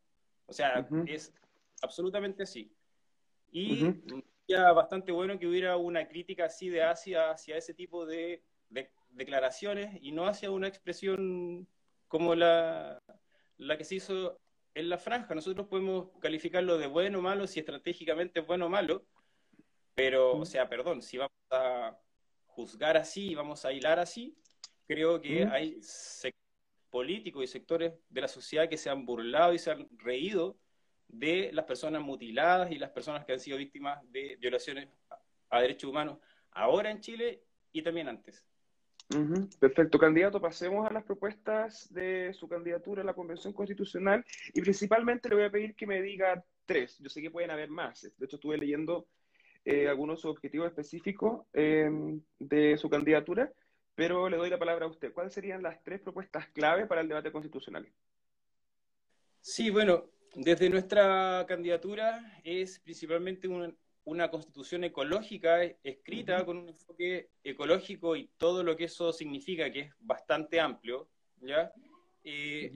O 0.48 0.54
sea, 0.54 0.86
es 1.08 1.34
absolutamente 1.82 2.44
así. 2.44 2.70
Y 3.52 3.96
sería 4.46 4.72
bastante 4.72 5.12
bueno 5.12 5.40
que 5.40 5.48
hubiera 5.48 5.78
una 5.78 6.08
crítica 6.08 6.46
así 6.46 6.70
de 6.70 6.84
Asia 6.84 7.32
hacia 7.32 7.58
ese 7.58 7.74
tipo 7.74 8.06
de, 8.06 8.44
declaraciones 9.12 10.00
y 10.02 10.12
no 10.12 10.26
hacia 10.26 10.50
una 10.50 10.68
expresión 10.68 11.68
como 12.08 12.34
la, 12.34 13.00
la 13.58 13.78
que 13.78 13.84
se 13.84 13.96
hizo 13.96 14.40
en 14.74 14.90
la 14.90 14.98
franja. 14.98 15.36
Nosotros 15.36 15.68
podemos 15.68 16.10
calificarlo 16.20 16.78
de 16.78 16.88
bueno 16.88 17.20
o 17.20 17.22
malo, 17.22 17.46
si 17.46 17.60
estratégicamente 17.60 18.40
es 18.40 18.48
bueno 18.48 18.66
o 18.66 18.70
malo, 18.70 19.06
pero, 19.94 20.38
o 20.38 20.46
sea, 20.46 20.68
perdón, 20.68 21.02
si 21.02 21.18
vamos 21.18 21.38
a 21.52 21.96
juzgar 22.48 22.98
así, 22.98 23.36
vamos 23.36 23.66
a 23.66 23.72
hilar 23.72 24.00
así, 24.00 24.36
creo 24.88 25.22
que 25.22 25.46
hay 25.46 25.80
políticos 26.90 27.44
y 27.44 27.48
sectores 27.48 27.94
de 28.10 28.22
la 28.22 28.28
sociedad 28.28 28.70
que 28.70 28.78
se 28.78 28.90
han 28.90 29.06
burlado 29.06 29.54
y 29.54 29.60
se 29.60 29.72
han 29.72 29.88
reído 29.98 30.58
de 31.14 31.52
las 31.54 31.66
personas 31.66 32.02
mutiladas 32.02 32.72
y 32.72 32.78
las 32.78 32.90
personas 32.90 33.24
que 33.26 33.34
han 33.34 33.40
sido 33.40 33.58
víctimas 33.58 34.00
de 34.12 34.36
violaciones 34.40 34.90
a 35.50 35.62
derechos 35.62 35.90
humanos 35.90 36.18
ahora 36.52 36.90
en 36.90 37.00
Chile 37.00 37.44
y 37.72 37.82
también 37.82 38.08
antes. 38.08 38.44
Perfecto, 39.60 40.00
candidato. 40.00 40.42
Pasemos 40.42 40.90
a 40.90 40.94
las 40.94 41.04
propuestas 41.04 41.94
de 41.94 42.34
su 42.34 42.48
candidatura 42.48 43.04
a 43.04 43.06
la 43.06 43.14
Convención 43.14 43.54
Constitucional 43.54 44.26
y 44.54 44.62
principalmente 44.62 45.30
le 45.30 45.36
voy 45.36 45.44
a 45.44 45.52
pedir 45.52 45.76
que 45.76 45.86
me 45.86 46.02
diga 46.02 46.44
tres. 46.66 46.98
Yo 47.00 47.10
sé 47.10 47.22
que 47.22 47.30
pueden 47.30 47.52
haber 47.52 47.70
más. 47.70 48.02
De 48.02 48.26
hecho, 48.26 48.38
estuve 48.38 48.58
leyendo 48.58 49.08
eh, 49.66 49.88
algunos 49.88 50.26
objetivos 50.26 50.68
específicos 50.68 51.46
em, 51.54 52.22
de 52.40 52.78
su 52.78 52.90
candidatura, 52.90 53.52
pero 53.94 54.30
le 54.30 54.38
doy 54.38 54.50
la 54.50 54.58
palabra 54.58 54.86
a 54.86 54.90
usted. 54.90 55.14
¿Cuáles 55.14 55.34
serían 55.34 55.62
las 55.62 55.84
tres 55.84 56.00
propuestas 56.02 56.48
clave 56.50 56.88
para 56.88 57.02
el 57.02 57.08
debate 57.08 57.32
constitucional? 57.32 57.88
Sí, 59.42 59.70
bueno, 59.70 60.06
desde 60.36 60.70
nuestra 60.70 61.46
candidatura 61.48 62.40
es 62.44 62.80
principalmente 62.80 63.48
una, 63.48 64.30
constitución 64.30 64.84
ecológica 64.84 65.64
escrita 65.84 66.46
con 66.46 66.58
un 66.58 66.70
enfoque 66.70 67.30
ecológico 67.44 68.16
y 68.16 68.30
todo 68.38 68.64
lo 68.64 68.76
que 68.76 68.86
eso 68.86 69.14
significa, 69.14 69.72
que 69.72 69.80
es 69.82 69.94
bastante 70.00 70.60
amplio, 70.60 71.08
¿ya? 71.40 71.72
Eh, 72.24 72.74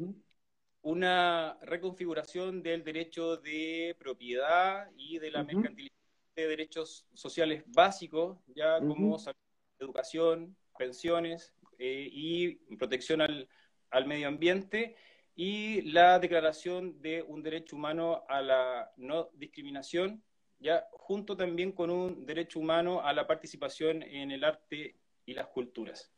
una 0.82 1.58
reconfiguración 1.62 2.62
del 2.62 2.84
derecho 2.84 3.38
de 3.38 3.96
propiedad 4.00 4.90
y 4.96 5.20
de 5.20 5.32
la 5.32 5.44
mercantilización 5.44 5.98
de 6.36 6.48
derechos 6.48 7.06
sociales 7.14 7.64
básicos, 7.68 8.40
ya 8.56 8.80
como 8.80 9.20
salud, 9.20 9.38
educación, 9.80 10.56
pensiones 10.78 11.54
eh, 11.78 12.08
y 12.10 12.56
protección 12.78 13.22
al, 13.22 13.50
al 13.90 14.08
medio 14.08 14.28
ambiente 14.28 14.96
y 15.38 15.84
la 15.84 16.18
declaración 16.18 17.00
de 17.00 17.22
un 17.22 17.44
derecho 17.44 17.76
humano 17.76 18.26
a 18.28 18.42
la 18.42 18.92
no 18.98 19.30
discriminación, 19.36 20.24
ya 20.60 20.88
junto 20.92 21.38
también 21.38 21.72
con 21.72 21.92
un 21.92 22.26
derecho 22.26 22.60
humano 22.60 23.02
a 23.02 23.14
la 23.14 23.28
participación 23.28 24.02
en 24.02 24.32
el 24.32 24.44
arte 24.44 24.96
y 25.28 25.36
las 25.36 25.48
culturas. 25.48 26.12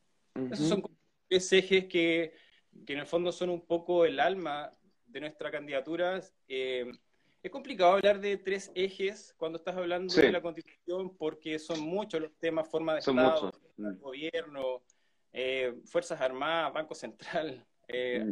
Esos 0.49 0.69
son 0.69 0.83
tres 1.27 1.51
ejes 1.51 1.85
que, 1.87 2.33
que, 2.85 2.93
en 2.93 2.99
el 2.99 3.05
fondo 3.05 3.33
son 3.33 3.49
un 3.49 3.65
poco 3.65 4.05
el 4.05 4.21
alma 4.21 4.73
de 5.05 5.19
nuestra 5.19 5.51
candidatura. 5.51 6.21
Eh, 6.47 6.89
es 7.43 7.51
complicado 7.51 7.91
hablar 7.91 8.21
de 8.21 8.37
tres 8.37 8.71
ejes 8.73 9.35
cuando 9.35 9.57
estás 9.57 9.75
hablando 9.75 10.13
de 10.13 10.31
la 10.31 10.41
Constitución 10.41 11.17
porque 11.17 11.59
son 11.59 11.81
muchos 11.81 12.21
los 12.21 12.31
temas, 12.37 12.69
forma 12.69 12.93
de 12.93 12.99
Estado, 12.99 13.51
gobierno, 13.99 14.81
eh, 15.33 15.73
Fuerzas 15.83 16.21
Armadas, 16.21 16.71
Banco 16.73 16.95
Central, 16.95 17.65
eh, 17.89 18.25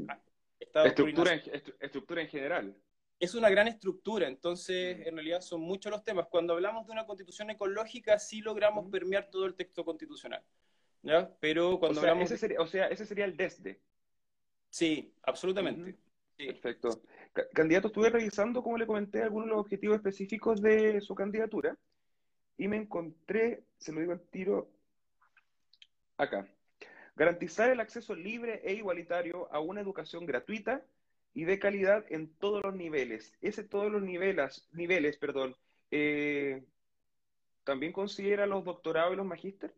estructura, 0.59 1.33
en, 1.33 1.41
estructura 1.79 2.21
en 2.21 2.27
general. 2.27 2.75
Es 3.19 3.33
una 3.33 3.49
gran 3.49 3.67
estructura, 3.67 4.27
entonces 4.27 5.05
en 5.07 5.15
realidad 5.15 5.41
son 5.41 5.61
muchos 5.61 5.91
los 5.91 6.03
temas. 6.03 6.27
Cuando 6.29 6.53
hablamos 6.53 6.85
de 6.85 6.93
una 6.93 7.05
constitución 7.05 7.49
ecológica, 7.49 8.19
sí 8.19 8.41
logramos 8.41 8.89
permear 8.91 9.29
todo 9.29 9.45
el 9.45 9.55
texto 9.55 9.83
constitucional. 9.83 10.43
¿ya? 11.01 11.31
Pero 11.39 11.79
cuando 11.79 11.99
o 11.99 12.01
sea, 12.01 12.11
hablamos. 12.11 12.31
Ese 12.31 12.37
sería, 12.37 12.61
o 12.61 12.67
sea, 12.67 12.87
ese 12.87 13.05
sería 13.05 13.25
el 13.25 13.35
desde. 13.35 13.81
Sí, 14.69 15.13
absolutamente. 15.23 15.97
Perfecto. 16.37 17.01
Candidato, 17.53 17.87
estuve 17.87 18.09
revisando, 18.09 18.61
como 18.61 18.77
le 18.77 18.85
comenté, 18.85 19.23
algunos 19.23 19.47
de 19.47 19.51
los 19.51 19.61
objetivos 19.61 19.95
específicos 19.95 20.61
de 20.61 21.01
su 21.01 21.15
candidatura 21.15 21.77
y 22.57 22.67
me 22.67 22.77
encontré, 22.77 23.63
se 23.77 23.91
lo 23.91 24.01
digo 24.01 24.11
al 24.11 24.21
tiro, 24.21 24.69
acá. 26.17 26.47
Garantizar 27.17 27.71
el 27.71 27.79
acceso 27.79 28.13
libre 28.13 28.61
e 28.63 28.75
igualitario 28.75 29.51
a 29.51 29.59
una 29.59 29.81
educación 29.81 30.27
gratuita 30.27 30.85
y 31.33 31.45
de 31.45 31.57
calidad 31.57 32.05
en 32.09 32.31
todos 32.35 32.61
los 32.63 32.75
niveles. 32.75 33.33
Ese 33.41 33.63
todos 33.63 33.91
los 33.91 34.03
niveles, 34.03 34.67
niveles 34.71 35.17
perdón, 35.17 35.55
eh, 35.89 36.63
¿también 37.63 37.91
considera 37.91 38.45
los 38.45 38.63
doctorados 38.63 39.13
y 39.13 39.15
los 39.17 39.25
magíster? 39.25 39.73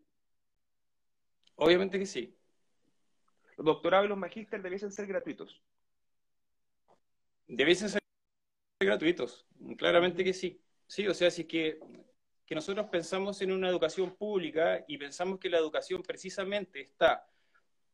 Obviamente 1.56 1.98
que 1.98 2.06
sí. 2.06 2.36
¿Los 3.56 3.66
doctorados 3.66 4.08
y 4.08 4.10
los 4.10 4.18
magíster 4.18 4.62
debiesen 4.62 4.92
ser 4.92 5.08
gratuitos? 5.08 5.64
Debiesen 7.48 7.88
ser 7.88 8.02
gratuitos, 8.82 9.48
claramente 9.78 10.26
que 10.26 10.34
sí. 10.34 10.62
Sí, 10.88 11.08
o 11.08 11.14
sea, 11.14 11.32
si 11.32 11.46
que, 11.46 11.80
que 12.50 12.56
nosotros 12.56 12.88
pensamos 12.88 13.40
en 13.44 13.52
una 13.52 13.70
educación 13.70 14.16
pública 14.16 14.84
y 14.88 14.98
pensamos 14.98 15.38
que 15.38 15.52
la 15.52 15.60
educación 15.60 16.02
precisamente 16.02 16.82
está 16.82 17.24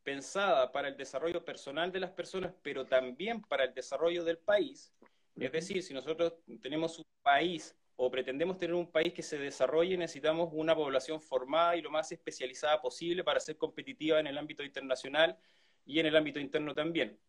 pensada 0.01 0.71
para 0.71 0.87
el 0.87 0.95
desarrollo 0.95 1.43
personal 1.43 1.91
de 1.91 1.99
las 1.99 2.11
personas, 2.11 2.53
pero 2.61 2.85
también 2.85 3.41
para 3.41 3.65
el 3.65 3.73
desarrollo 3.73 4.23
del 4.23 4.37
país. 4.37 4.93
Es 5.37 5.51
decir, 5.51 5.83
si 5.83 5.93
nosotros 5.93 6.35
tenemos 6.61 6.97
un 6.99 7.05
país 7.21 7.75
o 7.97 8.09
pretendemos 8.09 8.57
tener 8.57 8.75
un 8.75 8.89
país 8.89 9.13
que 9.13 9.23
se 9.23 9.37
desarrolle, 9.37 9.97
necesitamos 9.97 10.47
una 10.53 10.73
población 10.73 11.19
formada 11.19 11.75
y 11.75 11.81
lo 11.81 11.91
más 11.91 12.09
especializada 12.13 12.81
posible 12.81 13.25
para 13.25 13.41
ser 13.41 13.57
competitiva 13.57 14.21
en 14.21 14.27
el 14.27 14.37
ámbito 14.37 14.63
internacional 14.63 15.37
y 15.85 15.99
en 15.99 16.05
el 16.05 16.15
ámbito 16.15 16.39
interno 16.39 16.73
también. 16.73 17.19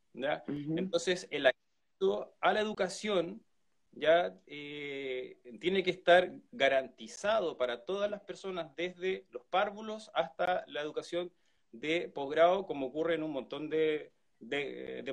Entonces, 0.76 1.26
el 1.32 1.46
acceso 1.46 2.36
a 2.40 2.52
la 2.52 2.60
educación 2.60 3.42
ya 3.96 4.38
eh, 4.46 5.38
tiene 5.58 5.82
que 5.82 5.90
estar 5.90 6.30
garantizado 6.52 7.56
para 7.56 7.84
todas 7.84 8.10
las 8.10 8.20
personas, 8.20 8.76
desde 8.76 9.26
los 9.30 9.42
párvulos 9.46 10.10
hasta 10.14 10.64
la 10.68 10.82
educación 10.82 11.32
de 11.72 12.10
posgrado 12.14 12.66
como 12.66 12.86
ocurre 12.86 13.14
en 13.14 13.22
un 13.22 13.32
montón 13.32 13.70
de, 13.70 14.12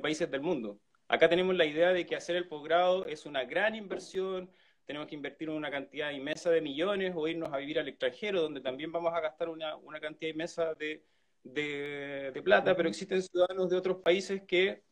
países 0.02 0.30
del 0.30 0.42
mundo. 0.42 0.80
Acá 1.08 1.30
tenemos 1.30 1.56
la 1.56 1.66
idea 1.66 1.94
de 1.94 2.06
que 2.06 2.18
hacer 2.18 2.36
el 2.36 2.48
posgrado 2.50 3.06
es 3.06 3.26
una 3.26 3.46
gran 3.46 3.74
inversión, 3.74 4.52
tenemos 4.86 5.08
que 5.08 5.16
invertir 5.16 5.50
una 5.50 5.72
cantidad 5.72 6.12
inmensa 6.12 6.50
de 6.50 6.60
millones 6.60 7.14
o 7.16 7.26
irnos 7.28 7.54
a 7.54 7.58
vivir 7.58 7.80
al 7.80 7.88
extranjero, 7.88 8.42
donde 8.42 8.60
también 8.60 8.92
vamos 8.92 9.14
a 9.14 9.22
gastar 9.22 9.48
una, 9.48 9.80
cantidad 10.02 10.30
inmensa 10.30 10.74
de, 10.74 11.06
de, 11.44 12.42
plata, 12.44 12.76
pero 12.76 12.90
existen 12.90 13.24
ciudadanos 13.24 13.70
de 13.70 13.78
otros 13.78 13.98
países 14.02 14.42
que 14.42 14.84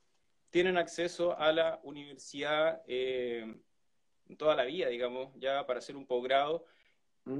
tienen 0.49 0.77
acceso 0.77 1.37
a 1.37 1.51
la 1.51 1.81
universidad 1.83 2.81
eh, 2.87 3.53
toda 4.37 4.55
la 4.55 4.65
vida, 4.65 4.87
digamos, 4.87 5.29
ya 5.37 5.65
para 5.65 5.79
hacer 5.79 5.95
un 5.95 6.05
posgrado. 6.05 6.65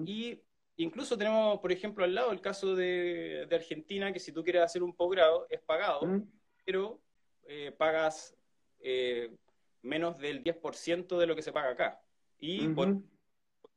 Y 0.06 0.42
Incluso 0.78 1.18
tenemos, 1.18 1.60
por 1.60 1.72
ejemplo, 1.72 2.04
al 2.04 2.16
lado 2.16 2.32
el 2.32 2.42
caso 2.42 2.76
de, 2.76 3.48
Argentina, 3.52 4.12
que 4.12 4.20
si 4.20 4.32
tú 4.32 4.44
quieres 4.44 4.64
hacer 4.64 4.82
un 4.82 4.96
posgrado 4.96 5.46
es 5.50 5.60
pagado, 5.62 6.02
pero 6.66 7.00
eh, 7.44 7.72
pagas 7.78 8.36
eh, 8.80 9.32
menos 9.84 10.18
del 10.18 10.44
10% 10.44 11.20
de 11.20 11.28
lo 11.28 11.36
que 11.36 11.44
se 11.44 11.52
paga 11.52 11.70
acá. 11.70 12.02
Y 12.40 12.70
por 12.70 12.98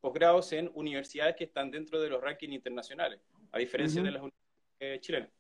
posgrados 0.01 0.53
en 0.53 0.71
universidades 0.75 1.37
que 1.37 1.45
están 1.45 1.71
dentro 1.71 2.01
de 2.01 2.09
los 2.09 2.23
rankings 2.23 2.55
internacionales, 2.55 3.21
a 3.53 3.59
diferencia 3.59 4.03
de 4.03 4.11
las 4.11 4.23
universidades 4.23 5.01
chilenas. 5.01 5.31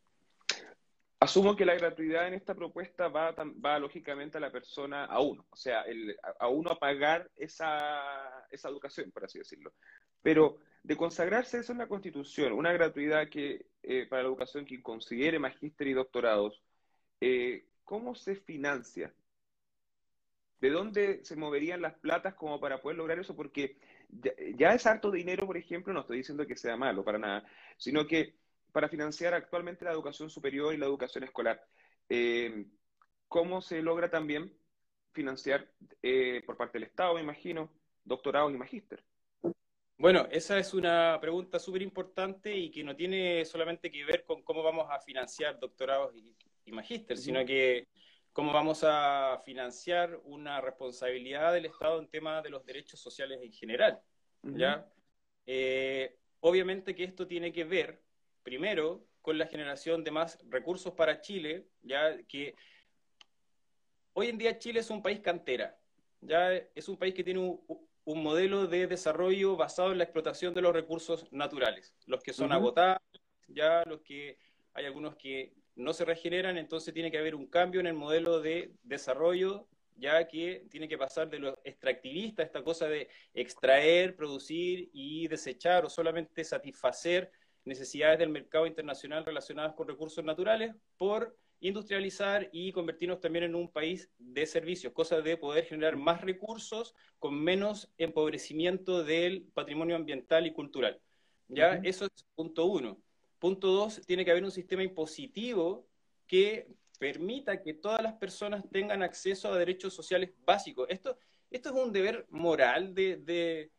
Asumo 1.24 1.56
que 1.56 1.64
la 1.64 1.74
gratuidad 1.74 2.28
en 2.28 2.34
esta 2.34 2.54
propuesta 2.54 3.08
va, 3.08 3.78
lógicamente 3.78 4.36
a 4.36 4.42
la 4.42 4.52
persona, 4.52 5.06
a 5.06 5.20
uno, 5.20 5.46
o 5.48 5.56
sea, 5.56 5.82
a 6.38 6.48
uno 6.48 6.70
a 6.70 6.78
pagar 6.78 7.30
esa, 7.34 8.46
educación, 8.52 9.10
por 9.10 9.24
así 9.24 9.38
decirlo. 9.38 9.72
Pero 10.20 10.58
de 10.82 10.98
consagrarse 10.98 11.60
eso 11.60 11.72
en 11.72 11.78
la 11.78 11.88
Constitución, 11.88 12.52
una 12.52 12.74
gratuidad 12.74 13.30
que 13.30 13.64
eh, 13.82 14.06
para 14.06 14.20
la 14.20 14.28
educación 14.28 14.66
que 14.66 14.82
considere 14.82 15.38
magíster 15.38 15.86
y 15.86 15.94
doctorados, 15.94 16.62
eh, 17.22 17.68
¿cómo 17.84 18.14
se 18.14 18.36
financia? 18.36 19.14
¿De 20.60 20.68
dónde 20.68 21.24
se 21.24 21.36
moverían 21.36 21.80
las 21.80 21.94
platas 21.94 22.34
como 22.34 22.60
para 22.60 22.82
poder 22.82 22.98
lograr 22.98 23.18
eso? 23.18 23.34
Porque 23.34 23.78
ya, 24.58 24.74
es 24.74 24.86
harto 24.86 25.10
dinero, 25.10 25.46
por 25.46 25.56
ejemplo, 25.56 25.94
no 25.94 26.00
estoy 26.00 26.18
diciendo 26.18 26.46
que 26.46 26.56
sea 26.56 26.76
malo 26.76 27.02
para 27.02 27.18
nada, 27.18 27.46
sino 27.78 28.06
que 28.06 28.43
para 28.74 28.88
financiar 28.88 29.34
actualmente 29.34 29.84
la 29.84 29.92
educación 29.92 30.28
superior 30.28 30.74
y 30.74 30.78
la 30.78 30.86
educación 30.86 31.22
escolar, 31.22 31.64
eh, 32.08 32.66
¿cómo 33.28 33.62
se 33.62 33.80
logra 33.80 34.10
también 34.10 34.52
financiar 35.12 35.70
por 36.44 36.56
parte 36.56 36.78
del 36.78 36.88
Estado, 36.88 37.14
me 37.14 37.20
imagino, 37.20 37.70
doctorados 38.02 38.52
y 38.52 38.56
magíster? 38.56 39.04
Bueno, 39.96 40.26
esa 40.32 40.58
es 40.58 40.74
una 40.74 41.18
pregunta 41.20 41.60
súper 41.60 41.82
importante 41.82 42.52
y 42.52 42.72
que 42.72 42.82
no 42.82 42.96
tiene 42.96 43.44
solamente 43.44 43.92
que 43.92 44.04
ver 44.04 44.24
con 44.24 44.42
cómo 44.42 44.62
vamos 44.62 44.88
a 44.90 44.98
financiar 44.98 45.60
doctorados 45.60 46.12
y, 46.16 46.72
magíster, 46.72 47.16
sino 47.16 47.44
que 47.44 47.86
cómo 48.32 48.52
vamos 48.52 48.82
a 48.84 49.40
financiar 49.44 50.20
una 50.24 50.60
responsabilidad 50.60 51.52
del 51.52 51.66
Estado 51.66 52.00
en 52.00 52.08
temas 52.08 52.42
de 52.42 52.50
los 52.50 52.66
derechos 52.66 52.98
sociales 52.98 53.38
en 53.40 53.52
general. 53.52 54.00
¿ya? 54.42 54.90
Eh, 55.46 56.18
obviamente 56.40 56.94
que 56.94 57.04
esto 57.04 57.26
tiene 57.26 57.52
que 57.52 57.64
ver, 57.64 58.02
primero, 58.44 59.04
con 59.20 59.38
la 59.38 59.46
generación 59.46 60.04
de 60.04 60.12
más 60.12 60.38
recursos 60.48 60.92
para 60.92 61.20
Chile, 61.20 61.66
ya 61.82 62.22
que 62.28 62.54
hoy 64.12 64.28
en 64.28 64.38
día 64.38 64.58
Chile 64.58 64.80
es 64.80 64.90
un 64.90 65.02
país 65.02 65.18
cantera, 65.20 65.76
ya 66.20 66.52
es 66.52 66.88
un 66.88 66.96
país 66.96 67.14
que 67.14 67.24
tiene 67.24 67.40
un, 67.40 67.60
un 68.04 68.22
modelo 68.22 68.66
de 68.66 68.86
desarrollo 68.86 69.56
basado 69.56 69.92
en 69.92 69.98
la 69.98 70.04
explotación 70.04 70.54
de 70.54 70.62
los 70.62 70.72
recursos 70.72 71.26
naturales, 71.32 71.96
los 72.06 72.22
que 72.22 72.32
son 72.32 72.52
agotados, 72.52 73.00
ya 73.48 73.82
los 73.86 74.02
que 74.02 74.38
hay 74.74 74.84
algunos 74.84 75.16
que 75.16 75.54
no 75.74 75.92
se 75.92 76.04
regeneran, 76.04 76.58
entonces 76.58 76.92
tiene 76.94 77.10
que 77.10 77.18
haber 77.18 77.34
un 77.34 77.46
cambio 77.46 77.80
en 77.80 77.86
el 77.86 77.94
modelo 77.94 78.40
de 78.40 78.72
desarrollo, 78.82 79.66
ya 79.96 80.26
que 80.28 80.66
tiene 80.70 80.88
que 80.88 80.98
pasar 80.98 81.30
de 81.30 81.38
lo 81.38 81.60
extractivista, 81.64 82.42
esta 82.42 82.62
cosa 82.62 82.88
de 82.88 83.08
extraer, 83.32 84.16
producir 84.16 84.90
y 84.92 85.28
desechar 85.28 85.84
o 85.84 85.90
solamente 85.90 86.44
satisfacer 86.44 87.30
necesidades 87.64 88.18
del 88.18 88.28
mercado 88.28 88.66
internacional 88.66 89.24
relacionadas 89.24 89.74
con 89.74 89.88
recursos 89.88 90.24
naturales, 90.24 90.74
por 90.96 91.36
industrializar 91.60 92.50
y 92.52 92.72
convertirnos 92.72 93.20
también 93.20 93.44
en 93.44 93.54
un 93.54 93.70
país 93.70 94.10
de 94.18 94.44
servicios, 94.44 94.92
cosa 94.92 95.20
de 95.22 95.36
poder 95.36 95.64
generar 95.64 95.96
más 95.96 96.20
recursos 96.20 96.94
con 97.18 97.42
menos 97.42 97.90
empobrecimiento 97.96 99.02
del 99.02 99.44
patrimonio 99.54 99.96
ambiental 99.96 100.46
y 100.46 100.52
cultural. 100.52 101.00
¿Ya? 101.48 101.80
Eso 101.82 102.06
es 102.06 102.24
punto 102.34 102.66
uno. 102.66 103.00
Punto 103.38 103.68
dos, 103.68 104.00
tiene 104.06 104.24
que 104.24 104.30
haber 104.30 104.44
un 104.44 104.50
sistema 104.50 104.82
impositivo 104.82 105.86
que 106.26 106.68
permita 106.98 107.60
que 107.60 107.74
todas 107.74 108.02
las 108.02 108.14
personas 108.14 108.64
tengan 108.70 109.02
acceso 109.02 109.52
a 109.52 109.58
derechos 109.58 109.92
sociales 109.92 110.32
básicos. 110.44 110.86
Esto, 110.88 111.18
esto 111.50 111.68
es 111.70 111.74
un 111.74 111.92
deber 111.92 112.26
moral 112.30 112.94
de, 112.94 113.70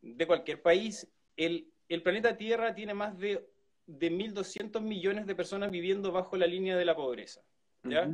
de, 0.00 0.26
cualquier 0.26 0.62
país. 0.62 1.06
El, 1.36 1.72
el 1.88 2.02
planeta 2.02 2.36
Tierra 2.36 2.74
tiene 2.74 2.94
más 2.94 3.18
de 3.18 3.46
de 3.86 4.10
1.200 4.10 4.80
millones 4.80 5.26
de 5.26 5.34
personas 5.34 5.70
viviendo 5.70 6.12
bajo 6.12 6.36
la 6.36 6.46
línea 6.46 6.76
de 6.76 6.84
la 6.84 6.96
pobreza. 6.96 7.42
¿ya? 7.82 8.10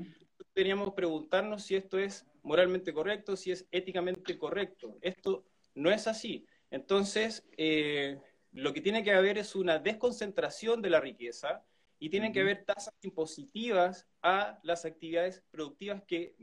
Teníamos 0.52 0.90
que 0.90 0.96
preguntarnos 0.96 1.62
si 1.62 1.76
esto 1.76 1.98
es 1.98 2.26
moralmente 2.42 2.92
correcto, 2.92 3.36
si 3.36 3.52
es 3.52 3.66
éticamente 3.70 4.36
correcto. 4.38 4.98
Esto 5.00 5.44
no 5.74 5.90
es 5.90 6.06
así. 6.06 6.46
Entonces, 6.70 7.46
eh, 7.56 8.18
lo 8.52 8.72
que 8.72 8.80
tiene 8.80 9.04
que 9.04 9.12
haber 9.12 9.38
es 9.38 9.54
una 9.54 9.78
desconcentración 9.78 10.82
de 10.82 10.90
la 10.90 11.00
riqueza 11.00 11.64
y 11.98 12.08
tienen 12.08 12.32
que 12.32 12.40
haber 12.40 12.64
tasas 12.64 12.94
impositivas 13.02 14.08
a 14.22 14.58
las 14.62 14.86
actividades 14.86 15.42
productivas 15.50 16.02
que, 16.04 16.34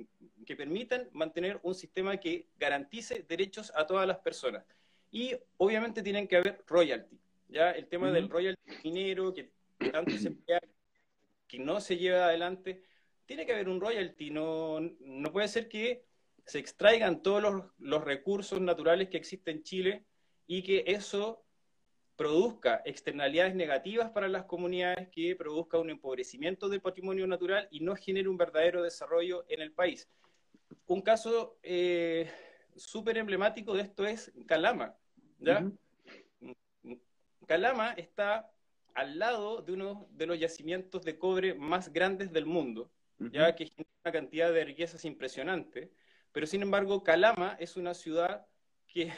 que 0.46 0.56
permitan 0.56 1.10
mantener 1.14 1.60
un 1.64 1.74
sistema 1.74 2.18
que 2.18 2.48
garantice 2.58 3.26
derechos 3.28 3.74
a 3.76 3.88
todas 3.88 4.08
las 4.08 4.20
personas. 4.20 4.64
Y 5.10 5.36
obviamente 5.58 6.04
tienen 6.04 6.28
que 6.28 6.38
haber 6.38 6.64
royalty. 6.68 7.20
Ya 7.48 7.72
el 7.72 7.88
tema 7.88 8.12
del 8.12 8.30
royalty 8.30 8.72
minero, 8.84 9.34
que 9.34 9.52
tanto 9.92 10.18
se 10.18 10.28
emplea, 10.28 10.60
que 11.48 11.60
no 11.60 11.80
se 11.80 11.98
lleva 11.98 12.26
adelante, 12.26 12.84
tiene 13.26 13.46
que 13.46 13.54
haber 13.54 13.70
un 13.70 13.80
royalty. 13.80 14.32
No, 14.32 14.80
no 14.80 15.32
puede 15.32 15.48
ser 15.48 15.70
que 15.70 16.06
se 16.46 16.60
extraigan 16.60 17.22
todos 17.22 17.42
los, 17.42 17.66
los 17.78 18.04
recursos 18.04 18.60
naturales 18.60 19.10
que 19.10 19.18
existen 19.18 19.58
en 19.58 19.64
Chile 19.64 20.06
y 20.46 20.64
que 20.64 20.84
eso 20.88 21.46
produzca 22.18 22.82
externalidades 22.84 23.54
negativas 23.54 24.10
para 24.10 24.28
las 24.28 24.46
comunidades, 24.46 25.10
que 25.10 25.36
produzca 25.36 25.78
un 25.78 25.92
empobrecimiento 25.92 26.68
del 26.68 26.82
patrimonio 26.82 27.28
natural 27.28 27.68
y 27.70 27.80
no 27.82 27.96
genere 27.96 28.28
un 28.28 28.38
verdadero 28.38 28.82
desarrollo 28.82 29.46
en 29.50 29.62
el 29.62 29.72
país. 29.72 30.10
Un 30.88 31.02
caso 31.02 31.60
eh, 31.62 32.30
súper 32.76 33.18
emblemático 33.18 33.74
de 33.74 33.84
esto 33.84 34.06
es 34.06 34.34
Calama. 34.48 34.98
¿ya? 35.40 35.72
Calama 37.48 37.94
está 37.94 38.52
al 38.94 39.18
lado 39.18 39.62
de 39.62 39.74
uno 39.74 40.08
de 40.12 40.26
los 40.26 40.40
yacimientos 40.40 41.04
de 41.04 41.18
cobre 41.18 41.54
más 41.56 41.92
grandes 41.92 42.32
del 42.32 42.46
mundo, 42.46 42.92
ya 43.18 43.56
que 43.56 43.66
genera 43.66 43.90
una 44.06 44.12
cantidad 44.12 44.54
de 44.54 44.66
riquezas 44.66 45.06
impresionante, 45.06 45.92
pero 46.32 46.46
sin 46.46 46.62
embargo 46.62 47.04
Calama 47.04 47.58
es 47.60 47.78
una 47.78 47.94
ciudad 47.94 48.46
que 48.86 49.12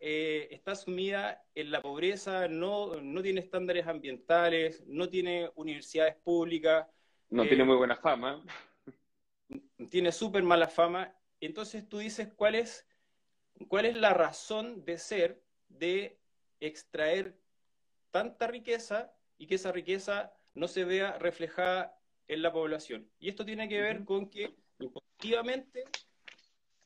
eh, 0.00 0.48
está 0.50 0.74
sumida 0.74 1.44
en 1.54 1.70
la 1.70 1.82
pobreza, 1.82 2.46
no, 2.48 3.00
no, 3.00 3.22
tiene 3.22 3.40
estándares 3.40 3.86
ambientales, 3.86 4.82
no 4.86 5.08
tiene 5.08 5.50
universidades 5.54 6.16
públicas. 6.16 6.86
No 7.30 7.42
tiene 7.42 7.62
eh, 7.62 7.66
muy 7.66 7.76
buena 7.76 7.96
fama. 7.96 8.44
Tiene 9.90 10.12
súper 10.12 10.42
mala 10.42 10.68
fama. 10.68 11.14
Entonces 11.40 11.88
tú 11.88 11.98
dices, 11.98 12.28
¿cuál 12.34 12.54
es, 12.54 12.86
¿cuál 13.68 13.86
es 13.86 13.96
la 13.96 14.14
razón 14.14 14.84
de 14.84 14.98
ser 14.98 15.42
de 15.68 16.20
extraer 16.60 17.41
tanta 18.12 18.46
riqueza 18.46 19.12
y 19.38 19.48
que 19.48 19.56
esa 19.56 19.72
riqueza 19.72 20.32
no 20.54 20.68
se 20.68 20.84
vea 20.84 21.18
reflejada 21.18 21.98
en 22.28 22.42
la 22.42 22.52
población. 22.52 23.10
Y 23.18 23.28
esto 23.28 23.44
tiene 23.44 23.68
que 23.68 23.80
ver 23.80 24.04
con 24.04 24.30
que 24.30 24.54
efectivamente 24.78 25.82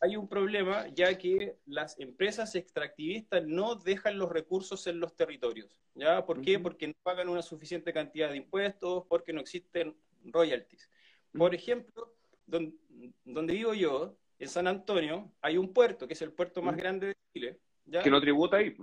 hay 0.01 0.17
un 0.17 0.29
problema, 0.29 0.89
ya 0.89 1.17
que 1.19 1.59
las 1.67 1.99
empresas 1.99 2.55
extractivistas 2.55 3.45
no 3.47 3.75
dejan 3.75 4.19
los 4.19 4.31
recursos 4.31 4.87
en 4.87 5.01
los 5.01 5.15
territorios. 5.17 5.81
¿ya? 5.95 6.25
¿Por 6.25 6.41
qué? 6.43 6.59
Porque 6.59 6.89
no 6.89 6.95
pagan 7.03 7.29
una 7.29 7.43
suficiente 7.43 7.93
cantidad 7.93 8.31
de 8.31 8.37
impuestos, 8.37 9.05
porque 9.09 9.33
no 9.33 9.41
existen 9.41 9.97
royalties. 10.25 10.91
Por 11.33 11.55
ejemplo, 11.55 12.15
donde, 12.47 12.77
donde 13.25 13.55
vivo 13.55 13.75
yo, 13.75 14.17
en 14.39 14.49
San 14.49 14.67
Antonio, 14.67 15.33
hay 15.41 15.57
un 15.57 15.73
puerto, 15.73 16.07
que 16.07 16.12
es 16.12 16.23
el 16.23 16.33
puerto 16.33 16.62
más 16.62 16.77
grande 16.77 17.09
de 17.09 17.17
Chile. 17.33 17.61
¿ya? 17.87 18.03
Que 18.03 18.11
no 18.11 18.21
tributa 18.21 18.59
ahí. 18.59 18.77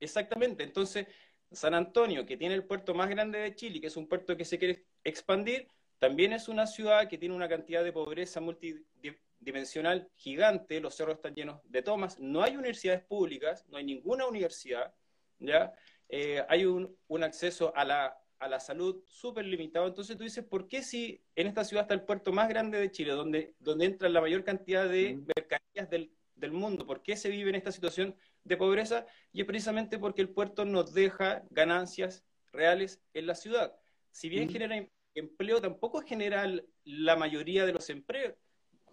Exactamente. 0.00 0.64
Entonces, 0.64 1.06
San 1.52 1.74
Antonio, 1.74 2.26
que 2.26 2.36
tiene 2.36 2.54
el 2.54 2.64
puerto 2.64 2.94
más 2.94 3.08
grande 3.08 3.38
de 3.38 3.54
Chile, 3.54 3.80
que 3.80 3.88
es 3.88 3.96
un 3.96 4.08
puerto 4.08 4.36
que 4.36 4.44
se 4.44 4.58
quiere 4.58 4.84
expandir, 5.04 5.68
también 5.98 6.32
es 6.32 6.48
una 6.48 6.66
ciudad 6.66 7.08
que 7.08 7.18
tiene 7.18 7.34
una 7.34 7.48
cantidad 7.48 7.84
de 7.84 7.92
pobreza 7.92 8.40
multidimensional 8.40 10.10
gigante, 10.14 10.80
los 10.80 10.94
cerros 10.94 11.16
están 11.16 11.34
llenos 11.34 11.60
de 11.64 11.82
tomas, 11.82 12.18
no 12.18 12.42
hay 12.42 12.56
universidades 12.56 13.02
públicas, 13.02 13.66
no 13.68 13.76
hay 13.76 13.84
ninguna 13.84 14.26
universidad, 14.26 14.94
¿ya? 15.38 15.74
Eh, 16.08 16.42
hay 16.48 16.64
un, 16.64 16.96
acceso 17.22 17.72
a 17.76 17.84
la, 17.84 18.16
a 18.38 18.48
la 18.48 18.60
salud 18.60 19.04
súper 19.06 19.44
limitado. 19.44 19.86
Entonces 19.86 20.16
tú 20.16 20.24
dices, 20.24 20.44
¿por 20.44 20.68
qué 20.68 20.82
si 20.82 21.22
en 21.36 21.46
esta 21.46 21.64
ciudad 21.64 21.84
está 21.84 21.94
el 21.94 22.02
puerto 22.02 22.32
más 22.32 22.48
grande 22.48 22.78
de 22.78 22.90
Chile, 22.90 23.12
donde, 23.12 23.54
donde 23.58 23.84
entra 23.84 24.08
la 24.08 24.20
mayor 24.20 24.42
cantidad 24.42 24.88
de 24.88 25.20
mercancías 25.36 25.90
del, 25.90 26.12
del 26.34 26.52
mundo, 26.52 26.86
por 26.86 27.02
qué 27.02 27.16
se 27.16 27.28
vive 27.28 27.50
en 27.50 27.56
esta 27.56 27.72
situación 27.72 28.16
de 28.44 28.56
pobreza 28.56 29.06
y 29.32 29.40
es 29.40 29.46
precisamente 29.46 29.98
porque 29.98 30.22
el 30.22 30.30
puerto 30.30 30.64
nos 30.64 30.92
deja 30.92 31.42
ganancias 31.50 32.24
reales 32.52 33.00
en 33.14 33.26
la 33.26 33.34
ciudad. 33.34 33.74
Si 34.10 34.28
bien 34.28 34.46
mm. 34.46 34.50
genera 34.50 34.76
em-, 34.76 34.88
empleo, 35.14 35.60
tampoco 35.60 36.02
genera 36.02 36.46
la 36.84 37.16
mayoría 37.16 37.66
de 37.66 37.72
los 37.72 37.90
empleos. 37.90 38.34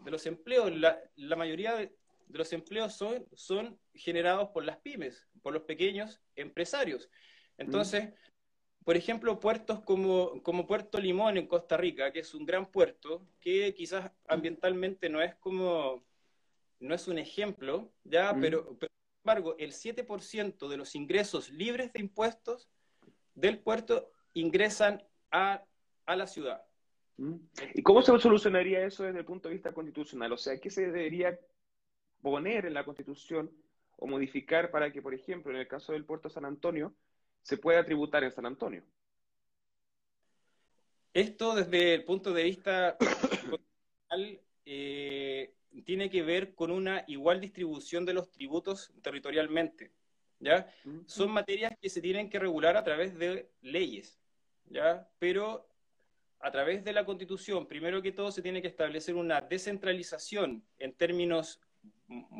De 0.03 0.11
los 0.11 0.25
empleos, 0.25 0.75
la, 0.75 0.99
la 1.15 1.35
mayoría 1.35 1.75
de, 1.75 1.95
los 2.29 2.53
empleos 2.53 2.93
son, 2.93 3.25
son 3.33 3.79
generados 3.93 4.49
por 4.49 4.63
las 4.63 4.77
pymes, 4.77 5.27
por 5.41 5.53
los 5.53 5.63
pequeños 5.63 6.21
empresarios. 6.35 7.09
Entonces, 7.57 8.09
mm. 8.09 8.83
por 8.83 8.97
ejemplo, 8.97 9.39
puertos 9.39 9.81
como, 9.81 10.41
como 10.43 10.67
Puerto 10.67 10.99
Limón 10.99 11.37
en 11.37 11.47
Costa 11.47 11.77
Rica, 11.77 12.11
que 12.11 12.19
es 12.19 12.33
un 12.33 12.45
gran 12.45 12.69
puerto, 12.69 13.27
que 13.39 13.73
quizás 13.73 14.11
ambientalmente 14.27 15.09
no 15.09 15.21
es 15.21 15.35
como, 15.35 16.05
no 16.79 16.93
es 16.93 17.07
un 17.07 17.17
ejemplo, 17.17 17.91
ya, 18.03 18.33
mm. 18.33 18.41
pero 18.41 18.77
embargo, 19.27 19.55
el 19.59 19.73
7% 19.73 20.69
de 20.69 20.77
los 20.77 20.95
ingresos 20.95 21.49
libres 21.49 21.91
de 21.91 21.99
impuestos 21.99 22.69
del 23.35 23.59
puerto 23.59 24.09
ingresan 24.33 25.03
a, 25.31 25.65
la 26.07 26.27
ciudad. 26.27 26.63
¿Mm? 27.17 27.35
¿Y 27.73 27.83
cómo 27.83 28.01
se 28.01 28.17
solucionaría 28.19 28.85
eso 28.85 29.03
desde 29.03 29.19
el 29.19 29.25
punto 29.25 29.49
de 29.49 29.55
vista 29.55 29.73
constitucional? 29.73 30.31
O 30.31 30.37
sea, 30.37 30.57
¿qué 30.57 30.69
se 30.69 30.85
debería 30.85 31.37
poner 32.21 32.67
en 32.67 32.73
la 32.73 32.85
Constitución 32.85 33.51
o 33.97 34.07
modificar 34.07 34.71
para 34.71 34.93
que, 34.93 35.01
por 35.01 35.13
ejemplo, 35.13 35.51
en 35.51 35.57
el 35.57 35.67
caso 35.67 35.91
del 35.91 36.05
puerto 36.05 36.29
San 36.29 36.45
Antonio, 36.45 36.95
se 37.41 37.57
pueda 37.57 37.83
tributar 37.83 38.23
en 38.23 38.31
San 38.31 38.45
Antonio? 38.45 38.83
Esto 41.13 41.53
desde 41.53 41.95
el 41.95 42.05
punto 42.05 42.31
de 42.31 42.43
vista 42.43 42.95
constitucional 42.97 44.39
eh, 44.63 45.56
tiene 45.81 46.09
que 46.09 46.23
ver 46.23 46.55
con 46.55 46.71
una 46.71 47.03
igual 47.07 47.41
distribución 47.41 48.05
de 48.05 48.13
los 48.13 48.31
tributos 48.31 48.91
territorialmente. 49.01 49.91
¿ya? 50.39 50.71
Son 51.05 51.31
materias 51.31 51.73
que 51.81 51.89
se 51.89 52.01
tienen 52.01 52.29
que 52.29 52.39
regular 52.39 52.77
a 52.77 52.83
través 52.83 53.17
de 53.17 53.49
leyes, 53.61 54.19
¿ya? 54.65 55.09
Pero 55.19 55.67
a 56.39 56.51
través 56.51 56.83
de 56.83 56.93
la 56.93 57.05
Constitución, 57.05 57.67
primero 57.67 58.01
que 58.01 58.11
todo, 58.11 58.31
se 58.31 58.41
tiene 58.41 58.61
que 58.61 58.67
establecer 58.67 59.15
una 59.15 59.41
descentralización 59.41 60.63
en 60.77 60.93
términos 60.93 61.59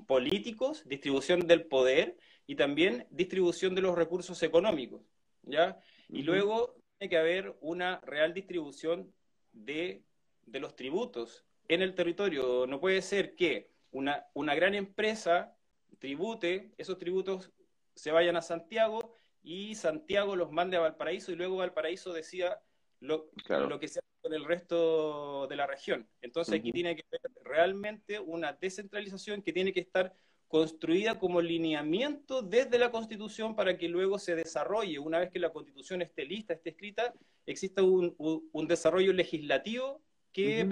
políticos, 0.08 0.84
distribución 0.86 1.48
del 1.48 1.66
poder 1.66 2.18
y 2.46 2.56
también 2.56 3.08
distribución 3.10 3.76
de 3.76 3.82
los 3.82 3.96
recursos 3.96 4.42
económicos, 4.44 5.02
¿ya? 5.44 5.80
Y 6.10 6.24
luego 6.24 6.76
tiene 6.98 7.10
que 7.10 7.18
haber 7.18 7.58
una 7.62 8.00
real 8.02 8.34
distribución 8.34 9.12
de, 9.52 10.04
de, 10.46 10.60
los 10.60 10.76
tributos 10.76 11.46
en 11.68 11.82
el 11.82 11.96
territorio. 11.96 12.68
No 12.68 12.80
puede 12.80 13.02
ser 13.02 13.36
que 13.36 13.72
una, 13.92 14.26
una 14.34 14.56
gran 14.56 14.76
empresa 14.76 15.56
tribute, 16.00 16.72
esos 16.78 16.98
tributos 16.98 17.52
se 17.96 18.12
vayan 18.12 18.36
a 18.36 18.42
Santiago 18.42 19.14
y 19.44 19.76
Santiago 19.76 20.36
los 20.36 20.52
mande 20.52 20.78
a 20.78 20.82
Valparaíso 20.82 21.32
y 21.32 21.36
luego 21.36 21.58
Valparaíso 21.58 22.14
decida 22.14 22.62
lo, 23.00 23.30
lo 23.48 23.80
que 23.80 23.88
se 23.88 24.00
hace 24.00 24.08
con 24.22 24.34
el 24.34 24.46
resto 24.46 25.48
de 25.48 25.56
la 25.56 25.68
región. 25.68 26.08
Entonces 26.22 26.56
aquí 26.56 26.72
tiene 26.72 26.96
que 26.96 27.04
haber 27.08 27.44
realmente 27.44 28.20
una 28.20 28.54
descentralización 28.54 29.42
que 29.42 29.54
tiene 29.54 29.74
que 29.74 29.80
estar 29.80 30.14
construida 30.48 31.20
como 31.20 31.42
lineamiento 31.42 32.42
desde 32.42 32.80
la 32.80 32.92
Constitución 32.92 33.56
para 33.56 33.78
que 33.78 33.90
luego 33.90 34.18
se 34.18 34.36
desarrolle, 34.36 34.98
una 34.98 35.20
vez 35.20 35.30
que 35.30 35.40
la 35.40 35.52
Constitución 35.52 36.02
esté 36.02 36.24
lista, 36.24 36.54
esté 36.54 36.70
escrita, 36.70 37.14
exista 37.46 37.84
un, 37.84 38.16
un, 38.18 38.68
desarrollo 38.68 39.12
legislativo 39.12 40.02
que 40.32 40.66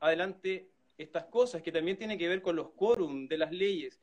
adelante 0.00 0.70
estas 0.96 1.26
cosas, 1.26 1.62
que 1.62 1.72
también 1.72 1.96
tiene 1.96 2.18
que 2.18 2.28
ver 2.28 2.42
con 2.42 2.56
los 2.56 2.70
quórum 2.70 3.28
de 3.28 3.38
las 3.38 3.52
leyes, 3.52 4.00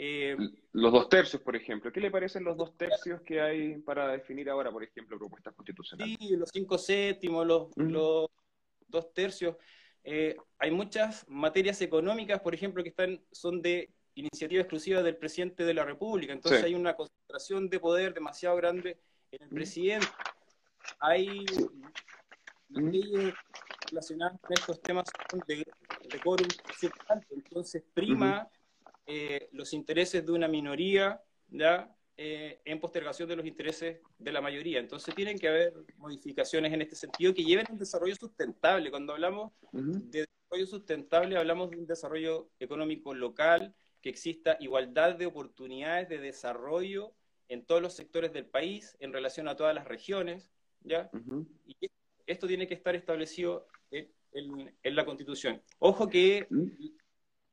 eh, 0.00 0.36
los 0.72 0.92
dos 0.92 1.08
tercios, 1.08 1.42
por 1.42 1.56
ejemplo. 1.56 1.90
¿Qué 1.90 2.00
le 2.00 2.12
parecen 2.12 2.44
los 2.44 2.56
dos 2.56 2.76
tercios 2.76 3.20
que 3.22 3.40
hay 3.40 3.78
para 3.78 4.06
definir 4.12 4.48
ahora, 4.48 4.70
por 4.70 4.84
ejemplo, 4.84 5.18
propuestas 5.18 5.52
constitucionales? 5.56 6.16
Sí, 6.20 6.36
los 6.36 6.50
cinco 6.52 6.78
séptimos, 6.78 7.44
los, 7.44 7.76
los 7.76 8.28
dos 8.86 9.12
tercios. 9.12 9.56
Eh, 10.04 10.36
hay 10.60 10.70
muchas 10.70 11.28
materias 11.28 11.82
económicas, 11.82 12.40
por 12.40 12.54
ejemplo, 12.54 12.84
que 12.84 12.90
están 12.90 13.20
son 13.32 13.60
de 13.60 13.90
iniciativa 14.14 14.60
exclusiva 14.60 15.02
del 15.02 15.16
presidente 15.16 15.64
de 15.64 15.74
la 15.74 15.84
República. 15.84 16.32
Entonces 16.32 16.62
hay 16.62 16.76
una 16.76 16.94
concentración 16.94 17.68
de 17.68 17.80
poder 17.80 18.14
demasiado 18.14 18.54
grande 18.54 19.00
en 19.32 19.42
el 19.42 19.48
presidente. 19.48 20.06
Hay 21.00 21.44
leyes 22.70 23.34
relacionadas 23.88 24.40
con 24.40 24.52
estos 24.52 24.80
temas 24.82 25.04
de, 25.46 25.56
de 25.56 26.20
quórum 26.20 26.48
Entonces 27.30 27.82
prima 27.94 28.48
eh, 29.06 29.48
los 29.52 29.72
intereses 29.72 30.24
de 30.24 30.32
una 30.32 30.48
minoría 30.48 31.20
¿ya? 31.48 31.94
Eh, 32.20 32.60
en 32.64 32.80
postergación 32.80 33.28
de 33.28 33.36
los 33.36 33.46
intereses 33.46 34.00
de 34.18 34.32
la 34.32 34.40
mayoría. 34.40 34.80
Entonces 34.80 35.14
tienen 35.14 35.38
que 35.38 35.48
haber 35.48 35.72
modificaciones 35.98 36.72
en 36.72 36.82
este 36.82 36.96
sentido 36.96 37.32
que 37.32 37.44
lleven 37.44 37.66
a 37.68 37.72
un 37.72 37.78
desarrollo 37.78 38.16
sustentable. 38.16 38.90
Cuando 38.90 39.12
hablamos 39.12 39.52
de 39.72 40.26
desarrollo 40.26 40.66
sustentable, 40.66 41.38
hablamos 41.38 41.70
de 41.70 41.76
un 41.76 41.86
desarrollo 41.86 42.50
económico 42.58 43.14
local, 43.14 43.72
que 44.00 44.08
exista 44.08 44.56
igualdad 44.58 45.14
de 45.14 45.26
oportunidades 45.26 46.08
de 46.08 46.18
desarrollo 46.18 47.12
en 47.48 47.64
todos 47.64 47.80
los 47.80 47.94
sectores 47.94 48.32
del 48.32 48.46
país 48.46 48.96
en 48.98 49.12
relación 49.12 49.46
a 49.46 49.54
todas 49.54 49.74
las 49.74 49.86
regiones, 49.86 50.50
¿ya? 50.82 51.10
Y 51.66 51.74
esto 52.28 52.46
tiene 52.46 52.68
que 52.68 52.74
estar 52.74 52.94
establecido 52.94 53.66
en, 53.90 54.76
en 54.82 54.96
la 54.96 55.04
Constitución. 55.04 55.62
Ojo 55.78 56.08
que 56.08 56.46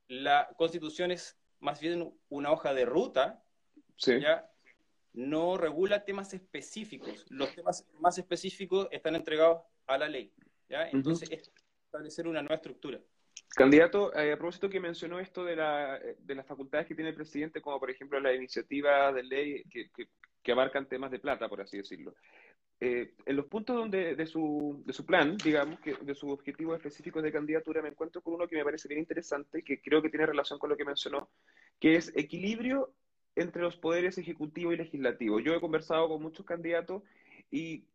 la 0.07 0.49
Constitución 0.57 1.11
es 1.11 1.37
más 1.59 1.79
bien 1.79 2.13
una 2.29 2.51
hoja 2.51 2.73
de 2.73 2.85
ruta, 2.85 3.43
¿ya? 3.97 4.49
no 5.13 5.57
regula 5.57 6.05
temas 6.05 6.33
específicos. 6.33 7.25
Los 7.29 7.53
temas 7.55 7.85
más 7.99 8.17
específicos 8.17 8.87
están 8.91 9.15
entregados 9.15 9.61
a 9.87 9.97
la 9.97 10.07
ley. 10.07 10.31
¿ya? 10.69 10.89
Entonces, 10.89 11.29
es 11.31 11.51
establecer 11.85 12.27
una 12.27 12.41
nueva 12.41 12.55
estructura. 12.55 12.99
Candidato, 13.55 14.13
eh, 14.15 14.33
a 14.33 14.37
propósito 14.37 14.69
que 14.69 14.79
mencionó 14.79 15.19
esto 15.19 15.45
de, 15.45 15.55
la, 15.55 15.99
de 16.19 16.35
las 16.35 16.45
facultades 16.45 16.87
que 16.87 16.95
tiene 16.95 17.11
el 17.11 17.15
presidente, 17.15 17.61
como 17.61 17.79
por 17.79 17.89
ejemplo 17.89 18.19
la 18.19 18.33
iniciativa 18.33 19.13
de 19.13 19.23
ley 19.23 19.63
que, 19.69 19.89
que, 20.43 20.51
abarcan 20.51 20.87
temas 20.87 21.09
de 21.09 21.19
plata, 21.19 21.47
por 21.47 21.61
así 21.61 21.77
decirlo. 21.77 22.13
Eh, 22.79 23.13
en 23.25 23.35
los 23.37 23.45
puntos 23.45 23.75
donde 23.75 24.15
de 24.15 24.25
su, 24.25 24.83
de 24.85 24.91
su 24.91 25.05
plan, 25.05 25.37
digamos, 25.37 25.79
que 25.79 25.93
de 25.95 26.13
sus 26.13 26.31
objetivos 26.31 26.75
específicos 26.75 27.23
de 27.23 27.31
candidatura, 27.31 27.81
me 27.81 27.89
encuentro 27.89 28.21
con 28.21 28.33
uno 28.33 28.47
que 28.47 28.57
me 28.57 28.65
parece 28.65 28.87
bien 28.89 28.99
interesante, 28.99 29.63
que 29.63 29.81
creo 29.81 30.01
que 30.01 30.09
tiene 30.09 30.25
relación 30.25 30.59
con 30.59 30.69
lo 30.69 30.77
que 30.77 30.83
mencionó, 30.83 31.29
que 31.79 31.95
es 31.95 32.11
equilibrio 32.15 32.93
entre 33.35 33.61
los 33.61 33.77
poderes 33.77 34.17
ejecutivo 34.17 34.73
y 34.73 34.77
legislativo. 34.77 35.39
Yo 35.39 35.53
he 35.53 35.61
conversado 35.61 36.09
con 36.09 36.21
muchos 36.21 36.45
candidatos 36.45 37.03
y 37.49 37.85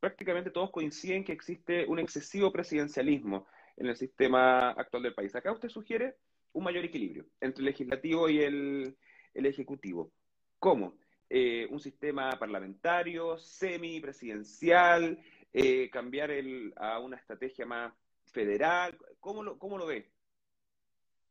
prácticamente 0.00 0.50
todos 0.50 0.70
coinciden 0.70 1.24
que 1.24 1.32
existe 1.32 1.86
un 1.86 1.98
excesivo 1.98 2.52
presidencialismo 2.52 3.46
en 3.76 3.86
el 3.86 3.96
sistema 3.96 4.70
actual 4.70 5.02
del 5.02 5.14
país. 5.14 5.34
Acá 5.34 5.52
usted 5.52 5.68
sugiere 5.68 6.16
un 6.52 6.64
mayor 6.64 6.84
equilibrio 6.84 7.26
entre 7.40 7.60
el 7.60 7.66
legislativo 7.66 8.28
y 8.28 8.40
el, 8.40 8.96
el 9.32 9.46
ejecutivo. 9.46 10.12
¿Cómo? 10.58 10.96
Eh, 11.30 11.66
un 11.70 11.80
sistema 11.80 12.30
parlamentario, 12.38 13.38
semipresidencial, 13.38 15.18
eh, 15.52 15.88
cambiar 15.90 16.30
el, 16.30 16.72
a 16.76 16.98
una 16.98 17.16
estrategia 17.16 17.66
más 17.66 17.92
federal. 18.26 18.96
¿Cómo 19.20 19.42
lo, 19.42 19.58
cómo 19.58 19.78
lo 19.78 19.86
ve? 19.86 20.10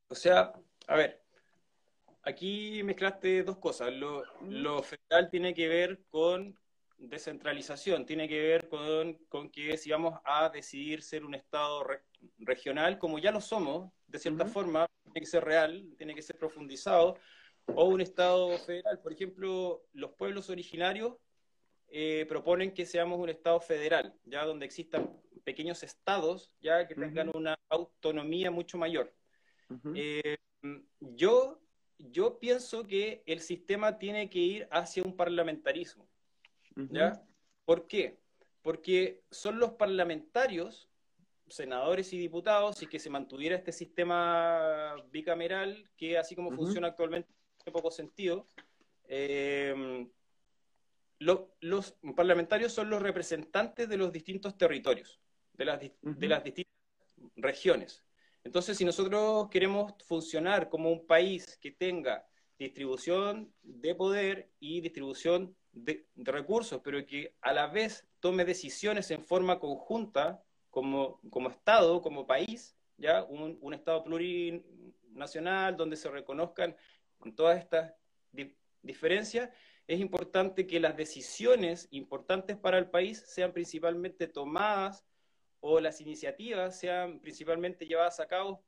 O 0.08 0.16
sea, 0.16 0.54
a 0.88 0.96
ver, 0.96 1.24
aquí 2.24 2.82
mezclaste 2.84 3.44
dos 3.44 3.58
cosas. 3.58 3.94
Lo, 3.94 4.84
federal 4.84 5.30
tiene 5.30 5.54
que 5.54 5.68
ver 5.68 6.04
con 6.10 6.58
descentralización, 6.98 8.06
tiene 8.06 8.28
que 8.28 8.40
ver 8.40 8.70
con, 8.70 9.16
con, 9.28 9.50
que 9.50 9.78
si 9.78 9.92
vamos 9.92 10.20
a 10.24 10.50
decidir 10.50 11.02
ser 11.04 11.26
un 11.26 11.36
Estado 11.36 11.86
regional, 12.40 12.98
como 12.98 13.20
ya 13.20 13.32
lo 13.32 13.42
somos, 13.42 13.92
de 14.08 14.20
cierta 14.20 14.46
forma, 14.46 14.88
tiene 15.04 15.20
que 15.20 15.26
ser 15.26 15.44
real, 15.44 15.94
tiene 15.98 16.16
que 16.16 16.22
ser 16.22 16.38
profundizado, 16.38 17.18
o 17.68 17.86
un 17.86 18.02
Estado 18.02 18.58
federal. 18.60 19.00
Por 19.00 19.14
ejemplo, 19.14 19.86
los 19.94 20.12
pueblos 20.12 20.50
originarios 20.50 21.16
eh, 21.88 22.26
proponen 22.28 22.74
que 22.74 22.86
seamos 22.86 23.20
un 23.20 23.30
Estado 23.30 23.60
federal, 23.60 24.14
ya 24.26 24.46
donde 24.46 24.66
existan 24.66 25.12
pequeños 25.44 25.84
estados, 25.84 26.52
ya 26.62 26.88
que 26.88 26.96
tengan 26.96 27.30
una 27.36 27.58
autonomía 27.70 28.50
mucho 28.52 28.78
mayor. 28.78 29.14
Eh, 29.94 30.38
yo, 31.00 31.60
yo 31.98 32.40
pienso 32.40 32.86
que 32.88 33.24
el 33.26 33.42
sistema 33.42 33.98
tiene 33.98 34.30
que 34.30 34.40
ir 34.40 34.68
hacia 34.72 35.04
un 35.04 35.16
parlamentarismo. 35.16 36.08
¿ya? 36.90 37.22
¿Por 37.66 37.88
qué? 37.88 38.20
Porque 38.62 39.24
son 39.30 39.60
los 39.60 39.74
parlamentarios, 39.74 40.90
senadores 41.48 42.14
y 42.14 42.18
diputados, 42.18 42.82
y 42.82 42.88
que 42.88 43.00
se 43.00 43.10
mantuviera 43.10 43.56
este 43.56 43.72
sistema 43.72 44.96
bicameral, 45.12 45.90
que 45.98 46.18
así 46.18 46.36
como 46.36 46.52
funciona 46.52 46.88
actualmente, 46.88 47.30
poco 47.72 47.92
sentido. 47.92 48.48
Eh, 49.08 50.08
los 51.20 51.96
parlamentarios 52.16 52.74
son 52.74 52.90
los 52.90 53.02
representantes 53.02 53.88
de 53.88 53.98
los 53.98 54.12
distintos 54.12 54.58
territorios, 54.58 55.20
de 55.54 55.66
las, 55.66 55.80
de 56.02 56.28
las 56.28 56.44
distintas 56.44 56.74
regiones. 57.38 58.04
Entonces, 58.44 58.78
si 58.78 58.84
nosotros 58.84 59.48
queremos 59.50 59.94
funcionar 60.06 60.70
como 60.70 60.92
un 60.92 61.08
país 61.08 61.58
que 61.62 61.72
tenga 61.72 62.28
distribución 62.60 63.54
de 63.62 63.96
poder 63.96 64.52
y 64.60 64.82
distribución 64.82 65.56
de, 65.72 66.06
recursos, 66.16 66.82
pero 66.84 67.06
que 67.06 67.36
a 67.42 67.54
la 67.54 67.68
vez 67.68 68.06
tome 68.20 68.46
decisiones 68.46 69.10
en 69.12 69.24
forma 69.24 69.60
conjunta 69.60 70.44
como, 70.70 71.22
como 71.30 71.50
Estado, 71.50 72.02
como 72.02 72.28
país, 72.28 72.76
ya 72.98 73.24
un, 73.24 73.58
un 73.62 73.74
Estado 73.74 74.04
plurinacional 74.04 75.78
donde 75.78 75.96
se 75.96 76.10
reconozcan 76.10 76.76
con 77.24 77.34
todas 77.34 77.58
estas 77.58 77.94
diferencias, 78.82 79.50
es 79.88 80.02
importante 80.02 80.68
que 80.68 80.82
las 80.82 80.98
decisiones 80.98 81.88
importantes 81.92 82.58
para 82.58 82.78
el 82.78 82.90
país 82.90 83.24
sean 83.26 83.54
principalmente 83.54 84.28
tomadas 84.28 85.06
o 85.62 85.80
las 85.80 86.02
iniciativas 86.02 86.78
sean 86.78 87.22
principalmente 87.22 87.86
llevadas 87.86 88.20
a 88.20 88.28
cabo 88.28 88.62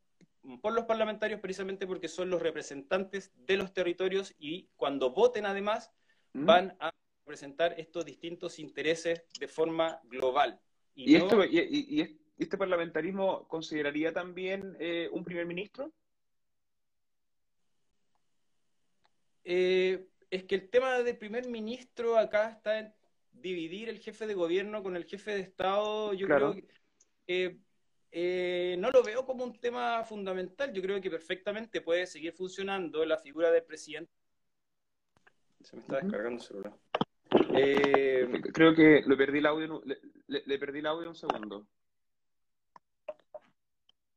por 0.61 0.71
los 0.71 0.85
parlamentarios 0.85 1.41
precisamente 1.41 1.85
porque 1.85 2.07
son 2.07 2.29
los 2.29 2.41
representantes 2.41 3.33
de 3.35 3.57
los 3.57 3.73
territorios 3.73 4.33
y 4.39 4.69
cuando 4.77 5.09
voten 5.11 5.45
además 5.45 5.91
mm. 6.31 6.45
van 6.45 6.77
a 6.79 6.93
representar 7.25 7.77
estos 7.77 8.05
distintos 8.05 8.57
intereses 8.57 9.23
de 9.37 9.49
forma 9.49 9.99
global. 10.05 10.61
¿Y, 10.93 11.15
esto, 11.15 11.43
y, 11.43 12.17
este 12.37 12.57
parlamentarismo 12.57 13.45
consideraría 13.49 14.13
también 14.13 14.77
eh, 14.79 15.09
un 15.11 15.25
primer 15.25 15.45
ministro? 15.45 15.91
Eh, 19.45 20.07
es 20.31 20.43
que 20.43 20.55
el 20.55 20.69
tema 20.69 20.99
del 20.99 21.17
primer 21.17 21.47
ministro 21.47 22.17
acá 22.17 22.49
está 22.49 22.79
en 22.79 22.93
dividir 23.31 23.89
el 23.89 23.99
jefe 23.99 24.25
de 24.27 24.33
gobierno 24.33 24.83
con 24.83 24.95
el 24.95 25.05
jefe 25.05 25.31
de 25.31 25.41
Estado. 25.41 26.13
Yo 26.13 26.27
creo 26.27 26.55
que 27.27 27.59
eh, 28.11 28.75
no 28.79 28.89
lo 28.91 29.03
veo 29.03 29.25
como 29.25 29.43
un 29.43 29.59
tema 29.59 30.03
fundamental. 30.03 30.73
Yo 30.73 30.81
creo 30.81 30.99
que 30.99 31.11
perfectamente 31.11 31.81
puede 31.81 32.07
seguir 32.07 32.33
funcionando 32.33 33.05
la 33.05 33.17
figura 33.17 33.51
del 33.51 33.63
presidente. 33.63 34.11
Se 35.61 35.75
me 35.75 35.81
está 35.81 35.97
descargando 36.01 36.41
el 36.41 36.47
celular. 36.47 36.73
Eh, 37.57 38.41
creo 38.53 38.73
que 38.75 39.03
le 39.05 39.15
perdí 39.15 39.39
el 39.39 39.45
audio, 39.45 39.81
le, 40.27 40.59
perdí 40.59 40.79
el 40.79 40.85
audio 40.87 41.09
un 41.09 41.15
segundo. 41.15 41.67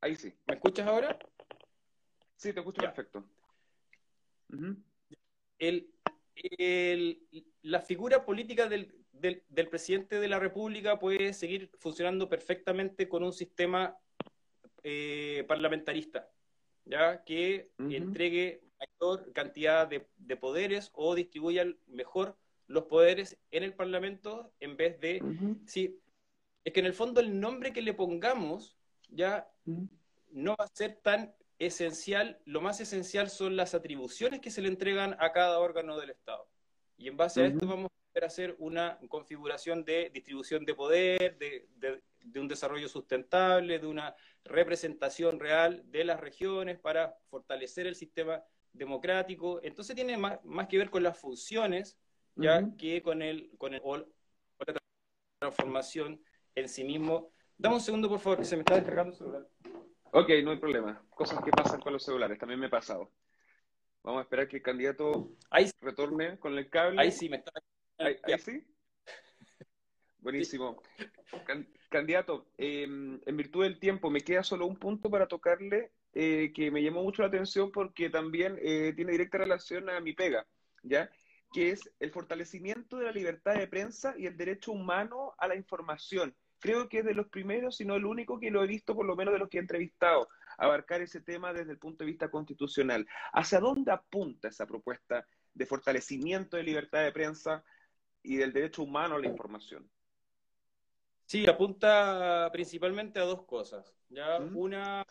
Ahí 0.01 0.17
sí. 0.17 0.33
¿Me 0.47 0.55
escuchas 0.55 0.87
ahora? 0.87 1.19
Sí, 2.37 2.53
te 2.53 2.61
escucho 2.61 2.81
perfecto. 2.81 3.25
El, 5.59 5.90
la 7.62 7.81
figura 7.81 8.25
política 8.25 8.68
del, 8.68 8.94
del, 9.12 9.68
presidente 9.68 10.21
de 10.21 10.29
la 10.29 10.38
República 10.38 10.99
puede 10.99 11.33
seguir 11.33 11.71
funcionando 11.79 12.29
perfectamente 12.29 13.09
con 13.09 13.23
un 13.23 13.33
sistema 13.33 13.97
eh, 14.83 15.44
parlamentarista, 15.49 16.31
ya 16.85 17.25
que 17.25 17.71
entregue 17.79 18.62
mayor 18.79 19.33
cantidad 19.33 19.88
de, 19.88 20.37
poderes 20.37 20.90
o 20.94 21.14
distribuya 21.14 21.66
mejor 21.87 22.37
los 22.66 22.85
poderes 22.85 23.37
en 23.51 23.62
el 23.62 23.75
Parlamento 23.75 24.53
en 24.61 24.77
vez 24.77 25.01
de... 25.01 25.23
Sí, 25.66 25.99
es 26.64 26.73
que 26.73 26.81
en 26.81 26.87
el 26.87 26.94
fondo 26.94 27.21
el 27.21 27.40
nombre 27.40 27.73
que 27.73 27.83
le 27.83 27.94
pongamos 27.94 28.77
ya 29.09 29.51
no 30.31 30.55
va 30.59 30.64
a 30.64 30.75
ser 30.75 30.97
tan 31.03 31.35
esencial, 31.59 32.40
lo 32.44 32.61
más 32.61 32.81
esencial 32.81 33.31
son 33.31 33.57
las 33.57 33.75
atribuciones 33.75 34.40
que 34.40 34.51
se 34.51 34.62
le 34.62 34.68
entregan 34.68 35.16
a 35.18 35.33
cada 35.33 35.59
órgano 35.59 35.99
del 35.99 36.11
Estado. 36.11 36.49
Y 36.97 37.09
en 37.09 37.16
base 37.16 37.42
a 37.42 37.47
esto 37.47 37.66
vamos 37.66 37.90
hacer 38.27 38.57
una 38.59 38.99
configuración 39.09 39.85
de 39.85 40.11
distribución 40.12 40.64
de 40.64 40.75
poder, 40.75 41.38
de, 41.38 41.68
un 42.40 42.49
desarrollo 42.49 42.88
sustentable, 42.88 43.79
de 43.79 43.87
una 43.87 44.14
representación 44.44 45.40
real 45.40 45.83
de 45.87 46.05
las 46.05 46.21
regiones 46.21 46.79
para 46.79 47.16
fortalecer 47.31 47.87
el 47.87 47.94
sistema 47.94 48.42
democrático. 48.73 49.61
Entonces 49.62 49.94
tiene 49.97 50.16
más, 50.16 50.38
que 50.68 50.79
ver 50.79 50.90
con 50.90 51.03
las 51.03 51.18
funciones 51.18 51.99
ya 52.37 52.64
que 52.77 53.03
con 53.03 53.21
el 53.21 53.51
con 53.59 53.75
el 53.75 53.81
con 53.81 54.07
la 54.66 54.79
transformación 55.40 56.21
en 56.55 56.68
sí 56.68 56.85
mismo. 56.85 57.33
Dame 57.57 57.75
un 57.75 57.81
segundo, 57.81 58.09
por 58.09 58.21
favor, 58.21 58.38
que 58.38 58.44
se 58.44 58.55
me 58.55 58.61
está 58.61 58.77
descargando 58.77 59.12
el 59.12 59.18
celular. 59.18 59.49
Ok, 60.12 60.31
no 60.42 60.51
hay 60.51 60.59
problema. 60.59 61.03
Cosas 61.11 61.42
que 61.44 61.51
pasan 61.51 61.81
con 61.81 61.92
los 61.92 62.05
celulares, 62.05 62.38
también 62.38 62.61
me 62.61 62.66
ha 62.66 62.71
pasado. 62.71 63.11
Vamos 64.03 64.21
a 64.21 64.23
esperar 64.23 64.49
que 64.49 64.57
el 64.57 64.62
candidato 64.62 65.31
retorne 65.81 66.38
con 66.38 66.57
el 66.57 66.71
cable. 66.71 67.01
Ahí 67.01 67.11
sí 67.11 67.29
me 67.29 67.37
está 67.38 67.53
Ahí, 67.99 68.16
sí. 68.38 68.64
Buenísimo. 70.18 70.83
candidato, 71.90 72.49
em, 72.57 73.21
en 73.25 73.37
virtud 73.37 73.64
del 73.64 73.79
tiempo, 73.79 74.11
me 74.11 74.21
queda 74.21 74.42
solo 74.42 74.66
un 74.66 74.79
punto 74.79 75.11
para 75.11 75.27
tocarle 75.27 75.92
eh, 76.12 76.53
que 76.55 76.71
me 76.71 76.83
llamó 76.83 77.03
mucho 77.03 77.23
la 77.23 77.29
atención 77.29 77.71
porque 77.73 78.11
también 78.11 78.59
eh, 78.61 78.92
tiene 78.94 79.12
directa 79.12 79.38
relación 79.38 79.88
a 79.88 80.01
mi 80.01 80.12
pega, 80.12 80.47
¿ya? 80.83 81.11
Que 81.53 81.71
es 81.71 81.90
el 81.99 82.11
fortalecimiento 82.11 82.99
de 82.99 83.07
la 83.07 83.12
libertad 83.12 83.55
de 83.55 83.66
prensa 83.66 84.14
y 84.18 84.27
el 84.27 84.37
derecho 84.37 84.73
humano 84.73 85.35
a 85.38 85.49
la 85.49 85.57
información. 85.57 86.35
Creo 86.61 86.88
que 86.88 86.99
es 86.99 87.05
de 87.05 87.14
los 87.14 87.29
primeros, 87.29 87.77
si 87.77 87.85
no 87.85 87.94
el 87.94 88.05
único 88.05 88.38
que 88.38 88.51
lo 88.51 88.62
he 88.62 88.66
visto, 88.66 88.94
por 88.94 89.07
lo 89.07 89.16
menos 89.16 89.33
de 89.33 89.38
los 89.38 89.49
que 89.49 89.59
he 89.59 89.61
entrevistado, 89.61 90.29
abarcar 90.57 91.01
ese 91.03 91.21
tema 91.21 91.53
desde 91.53 91.73
el 91.73 91.79
punto 91.79 92.05
de 92.05 92.11
vista 92.11 92.31
constitucional. 92.31 93.07
¿Hacia 93.33 93.61
dónde 93.61 93.92
apunta 93.92 94.49
esa 94.49 94.66
propuesta 94.66 95.27
de 95.55 95.66
fortalecimiento 95.66 96.57
de 96.57 96.62
libertad 96.62 97.03
de 97.03 97.12
prensa, 97.12 97.64
y 98.23 98.37
del 98.37 98.53
derecho 98.53 98.83
humano 98.83 99.16
a 99.16 99.18
la 99.18 99.27
información. 99.27 99.88
Sí, 101.25 101.47
apunta 101.47 102.49
principalmente 102.53 103.21
a 103.21 103.25
dos 103.25 103.42
cosas. 103.44 103.94
¿ya? 104.09 104.38
Una 104.38 105.05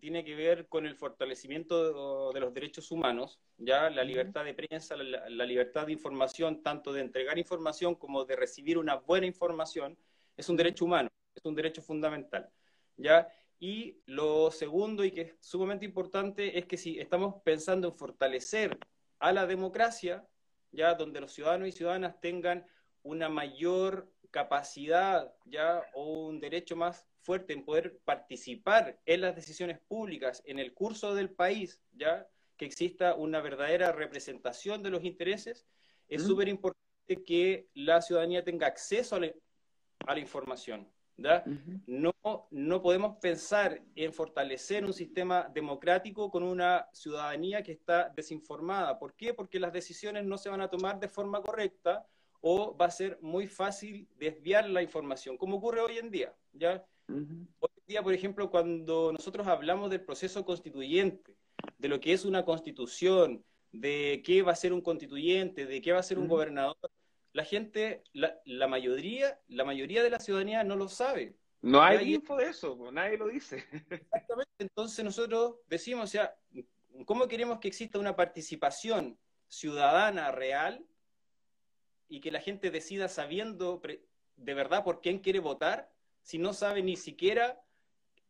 tiene 0.00 0.24
que 0.24 0.34
ver 0.34 0.66
con 0.66 0.86
el 0.86 0.96
fortalecimiento 0.96 2.32
de, 2.32 2.40
los 2.40 2.52
derechos 2.52 2.90
humanos, 2.90 3.38
ya 3.58 3.90
la 3.90 4.02
libertad 4.02 4.44
de 4.44 4.54
prensa, 4.54 4.96
la, 4.96 5.44
libertad 5.44 5.86
de 5.86 5.92
información, 5.92 6.62
tanto 6.62 6.92
de 6.92 7.02
entregar 7.02 7.38
información 7.38 7.94
como 7.94 8.24
de 8.24 8.34
recibir 8.34 8.78
una 8.78 8.96
buena 8.96 9.26
información, 9.26 9.96
es 10.36 10.48
un 10.48 10.56
derecho 10.56 10.84
humano, 10.84 11.08
es 11.34 11.44
un 11.44 11.54
derecho 11.54 11.82
fundamental. 11.82 12.50
¿ya? 12.96 13.28
Y 13.58 14.02
lo 14.06 14.50
segundo, 14.50 15.04
y 15.04 15.10
que 15.10 15.20
es 15.22 15.34
sumamente 15.40 15.84
importante, 15.84 16.58
es 16.58 16.66
que 16.66 16.76
si 16.76 16.98
estamos 16.98 17.36
pensando 17.44 17.88
en 17.88 17.94
fortalecer 17.94 18.78
a 19.18 19.32
la 19.32 19.46
democracia, 19.46 20.26
ya 20.72 20.94
donde 20.94 21.20
los 21.20 21.32
ciudadanos 21.32 21.68
y 21.68 21.72
ciudadanas 21.72 22.20
tengan 22.20 22.66
una 23.02 23.28
mayor 23.28 24.10
capacidad 24.30 25.32
ya 25.44 25.82
o 25.94 26.26
un 26.26 26.40
derecho 26.40 26.74
más 26.74 27.06
fuerte 27.20 27.52
en 27.52 27.64
poder 27.64 27.98
participar 28.04 29.00
en 29.06 29.20
las 29.20 29.36
decisiones 29.36 29.78
públicas 29.78 30.42
en 30.44 30.58
el 30.58 30.74
curso 30.74 31.14
del 31.14 31.30
país, 31.30 31.80
ya 31.92 32.28
que 32.56 32.66
exista 32.66 33.14
una 33.14 33.40
verdadera 33.40 33.92
representación 33.92 34.82
de 34.82 34.90
los 34.90 35.04
intereses, 35.04 35.66
es 36.08 36.22
súper 36.22 36.48
importante 36.48 37.24
que 37.24 37.68
la 37.74 38.02
ciudadanía 38.02 38.44
tenga 38.44 38.66
acceso 38.66 39.16
a 39.16 39.20
la, 39.20 39.32
información. 40.16 40.88
no, 41.86 42.12
no 42.50 42.82
podemos 42.82 43.16
pensar 43.18 43.80
en 43.94 44.12
fortalecer 44.12 44.84
un 44.84 44.92
sistema 44.92 45.48
democrático 45.54 46.30
con 46.30 46.42
una 46.42 46.88
ciudadanía 46.92 47.62
que 47.62 47.72
está 47.72 48.08
desinformada. 48.14 48.98
¿Por 48.98 49.14
qué? 49.14 49.32
Porque 49.32 49.60
las 49.60 49.72
decisiones 49.72 50.24
no 50.24 50.36
se 50.38 50.48
van 50.48 50.60
a 50.60 50.68
tomar 50.68 50.98
de 50.98 51.08
forma 51.08 51.40
correcta 51.40 52.06
o 52.40 52.76
va 52.76 52.86
a 52.86 52.90
ser 52.90 53.18
muy 53.22 53.46
fácil 53.46 54.06
desviar 54.18 54.68
la 54.68 54.82
información, 54.82 55.38
como 55.38 55.56
ocurre 55.56 55.80
hoy 55.80 55.98
en 55.98 56.10
día. 56.10 56.34
¿ya? 56.52 56.84
Hoy 57.08 57.70
en 57.76 57.86
día, 57.86 58.02
por 58.02 58.12
ejemplo, 58.12 58.50
cuando 58.50 59.12
nosotros 59.12 59.46
hablamos 59.46 59.90
del 59.90 60.02
proceso 60.02 60.44
constituyente, 60.44 61.34
de 61.78 61.88
lo 61.88 62.00
que 62.00 62.12
es 62.12 62.24
una 62.24 62.44
constitución, 62.44 63.42
de 63.72 64.22
qué 64.24 64.42
va 64.42 64.52
a 64.52 64.56
ser 64.56 64.72
un 64.72 64.80
constituyente, 64.80 65.66
de 65.66 65.80
qué 65.80 65.92
va 65.92 66.00
a 66.00 66.02
ser 66.02 66.18
un 66.18 66.28
gobernador, 66.28 66.76
la 67.34 67.44
gente, 67.44 68.04
la, 68.12 68.40
la, 68.44 68.68
mayoría, 68.68 69.40
la 69.48 69.64
mayoría 69.64 70.04
de 70.04 70.10
la 70.10 70.20
ciudadanía 70.20 70.62
no 70.62 70.76
lo 70.76 70.88
sabe. 70.88 71.36
No 71.60 71.82
hay 71.82 72.14
info 72.14 72.36
de 72.36 72.48
eso, 72.50 72.78
nadie 72.92 73.18
lo 73.18 73.26
dice. 73.26 73.64
Exactamente, 73.90 74.52
entonces 74.58 75.04
nosotros 75.04 75.56
decimos, 75.66 76.04
o 76.04 76.06
sea, 76.06 76.36
¿cómo 77.04 77.26
queremos 77.26 77.58
que 77.58 77.66
exista 77.66 77.98
una 77.98 78.14
participación 78.14 79.18
ciudadana 79.48 80.30
real 80.30 80.86
y 82.08 82.20
que 82.20 82.30
la 82.30 82.40
gente 82.40 82.70
decida 82.70 83.08
sabiendo 83.08 83.82
de 84.36 84.54
verdad 84.54 84.84
por 84.84 85.00
quién 85.00 85.18
quiere 85.18 85.40
votar 85.40 85.90
si 86.22 86.38
no 86.38 86.52
sabe 86.52 86.82
ni 86.84 86.96
siquiera 86.96 87.60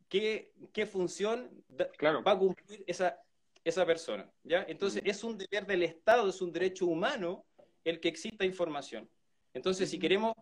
qué, 0.09 0.51
qué 0.73 0.87
función 0.87 1.63
va 1.71 2.33
a 2.33 2.39
cumplir 2.39 2.85
esa, 2.87 3.21
esa 3.65 3.85
persona? 3.85 4.33
¿ya? 4.45 4.65
Entonces 4.67 5.03
es 5.05 5.23
un 5.25 5.37
deber 5.37 5.67
del 5.67 5.83
Estado, 5.83 6.31
es 6.31 6.41
un 6.41 6.53
derecho 6.53 6.87
humano 6.87 7.45
el 7.85 8.01
que 8.01 8.09
exista 8.09 8.45
información. 8.45 9.09
Entonces, 9.53 9.91
si 9.91 9.99
queremos 9.99 10.35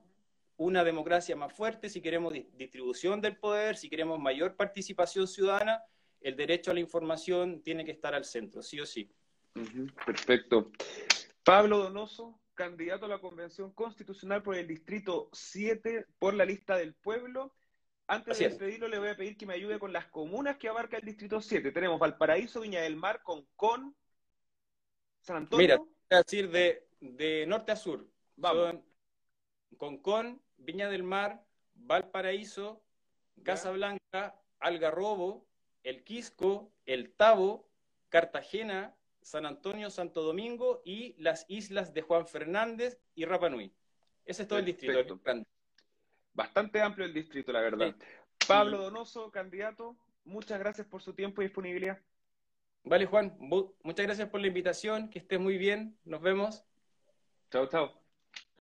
una 0.56 0.84
democracia 0.84 1.36
más 1.36 1.52
fuerte, 1.52 1.88
si 1.88 2.00
queremos 2.00 2.32
distribución 2.32 3.20
del 3.20 3.36
poder, 3.36 3.76
si 3.76 3.90
queremos 3.90 4.18
mayor 4.18 4.56
participación 4.56 5.26
ciudadana, 5.26 5.82
el 6.20 6.36
derecho 6.36 6.70
a 6.70 6.74
la 6.74 6.80
información 6.80 7.62
tiene 7.62 7.84
que 7.84 7.90
estar 7.90 8.14
al 8.14 8.24
centro, 8.24 8.62
sí 8.62 8.80
o 8.80 8.86
sí. 8.86 9.10
perfecto. 10.06 10.70
Pablo 11.42 11.78
Donoso, 11.78 12.40
candidato 12.54 13.06
a 13.06 13.08
la 13.08 13.18
Convención 13.18 13.72
Constitucional 13.72 14.42
por 14.42 14.56
el 14.56 14.66
Distrito 14.66 15.28
7 15.32 16.06
por 16.18 16.34
la 16.34 16.44
lista 16.44 16.76
del 16.76 16.94
pueblo. 16.94 17.52
Antes 18.06 18.38
de 18.38 18.48
despedirlo, 18.48 18.88
le 18.88 18.98
voy 18.98 19.08
a 19.08 19.16
pedir 19.16 19.36
que 19.36 19.46
me 19.46 19.54
ayude 19.54 19.78
con 19.78 19.92
las 19.92 20.06
comunas 20.06 20.58
que 20.58 20.68
abarca 20.68 20.96
el 20.96 21.04
Distrito 21.04 21.40
7. 21.40 21.72
Tenemos 21.72 21.98
Valparaíso, 21.98 22.60
Viña 22.60 22.82
del 22.82 22.96
Mar, 22.96 23.22
Concón, 23.22 23.96
San 25.22 25.36
Antonio. 25.36 25.64
Mira, 25.64 25.76
voy 25.78 25.88
a 26.10 26.16
decir 26.18 26.50
de 26.50 26.86
de 27.02 27.44
norte 27.46 27.72
a 27.72 27.76
sur. 27.76 28.08
Son 28.40 28.82
Concón, 29.76 30.40
Viña 30.56 30.88
del 30.88 31.02
Mar, 31.02 31.44
Valparaíso, 31.74 32.82
Casablanca, 33.42 34.40
Algarrobo, 34.60 35.46
El 35.82 36.04
Quisco, 36.04 36.72
El 36.86 37.12
Tabo, 37.12 37.68
Cartagena, 38.08 38.94
San 39.20 39.46
Antonio, 39.46 39.90
Santo 39.90 40.22
Domingo 40.22 40.82
y 40.84 41.14
las 41.20 41.44
islas 41.48 41.92
de 41.92 42.02
Juan 42.02 42.26
Fernández 42.26 43.00
y 43.14 43.24
Rapa 43.24 43.48
Nui. 43.48 43.72
Ese 44.24 44.42
es 44.42 44.48
todo 44.48 44.60
el 44.60 44.64
distrito. 44.64 45.20
Bastante 46.34 46.80
amplio 46.80 47.04
el 47.04 47.12
distrito, 47.12 47.52
la 47.52 47.60
verdad. 47.60 47.94
Pablo 48.46 48.78
Donoso, 48.78 49.30
candidato, 49.30 49.96
muchas 50.24 50.58
gracias 50.58 50.86
por 50.86 51.02
su 51.02 51.14
tiempo 51.14 51.42
y 51.42 51.46
disponibilidad. 51.46 52.00
Vale, 52.84 53.06
Juan, 53.06 53.36
muchas 53.38 54.06
gracias 54.06 54.28
por 54.28 54.40
la 54.40 54.48
invitación, 54.48 55.08
que 55.08 55.20
estés 55.20 55.38
muy 55.38 55.58
bien, 55.58 55.96
nos 56.04 56.20
vemos. 56.20 56.64
Ciao, 57.52 57.66
ciao. 57.68 58.01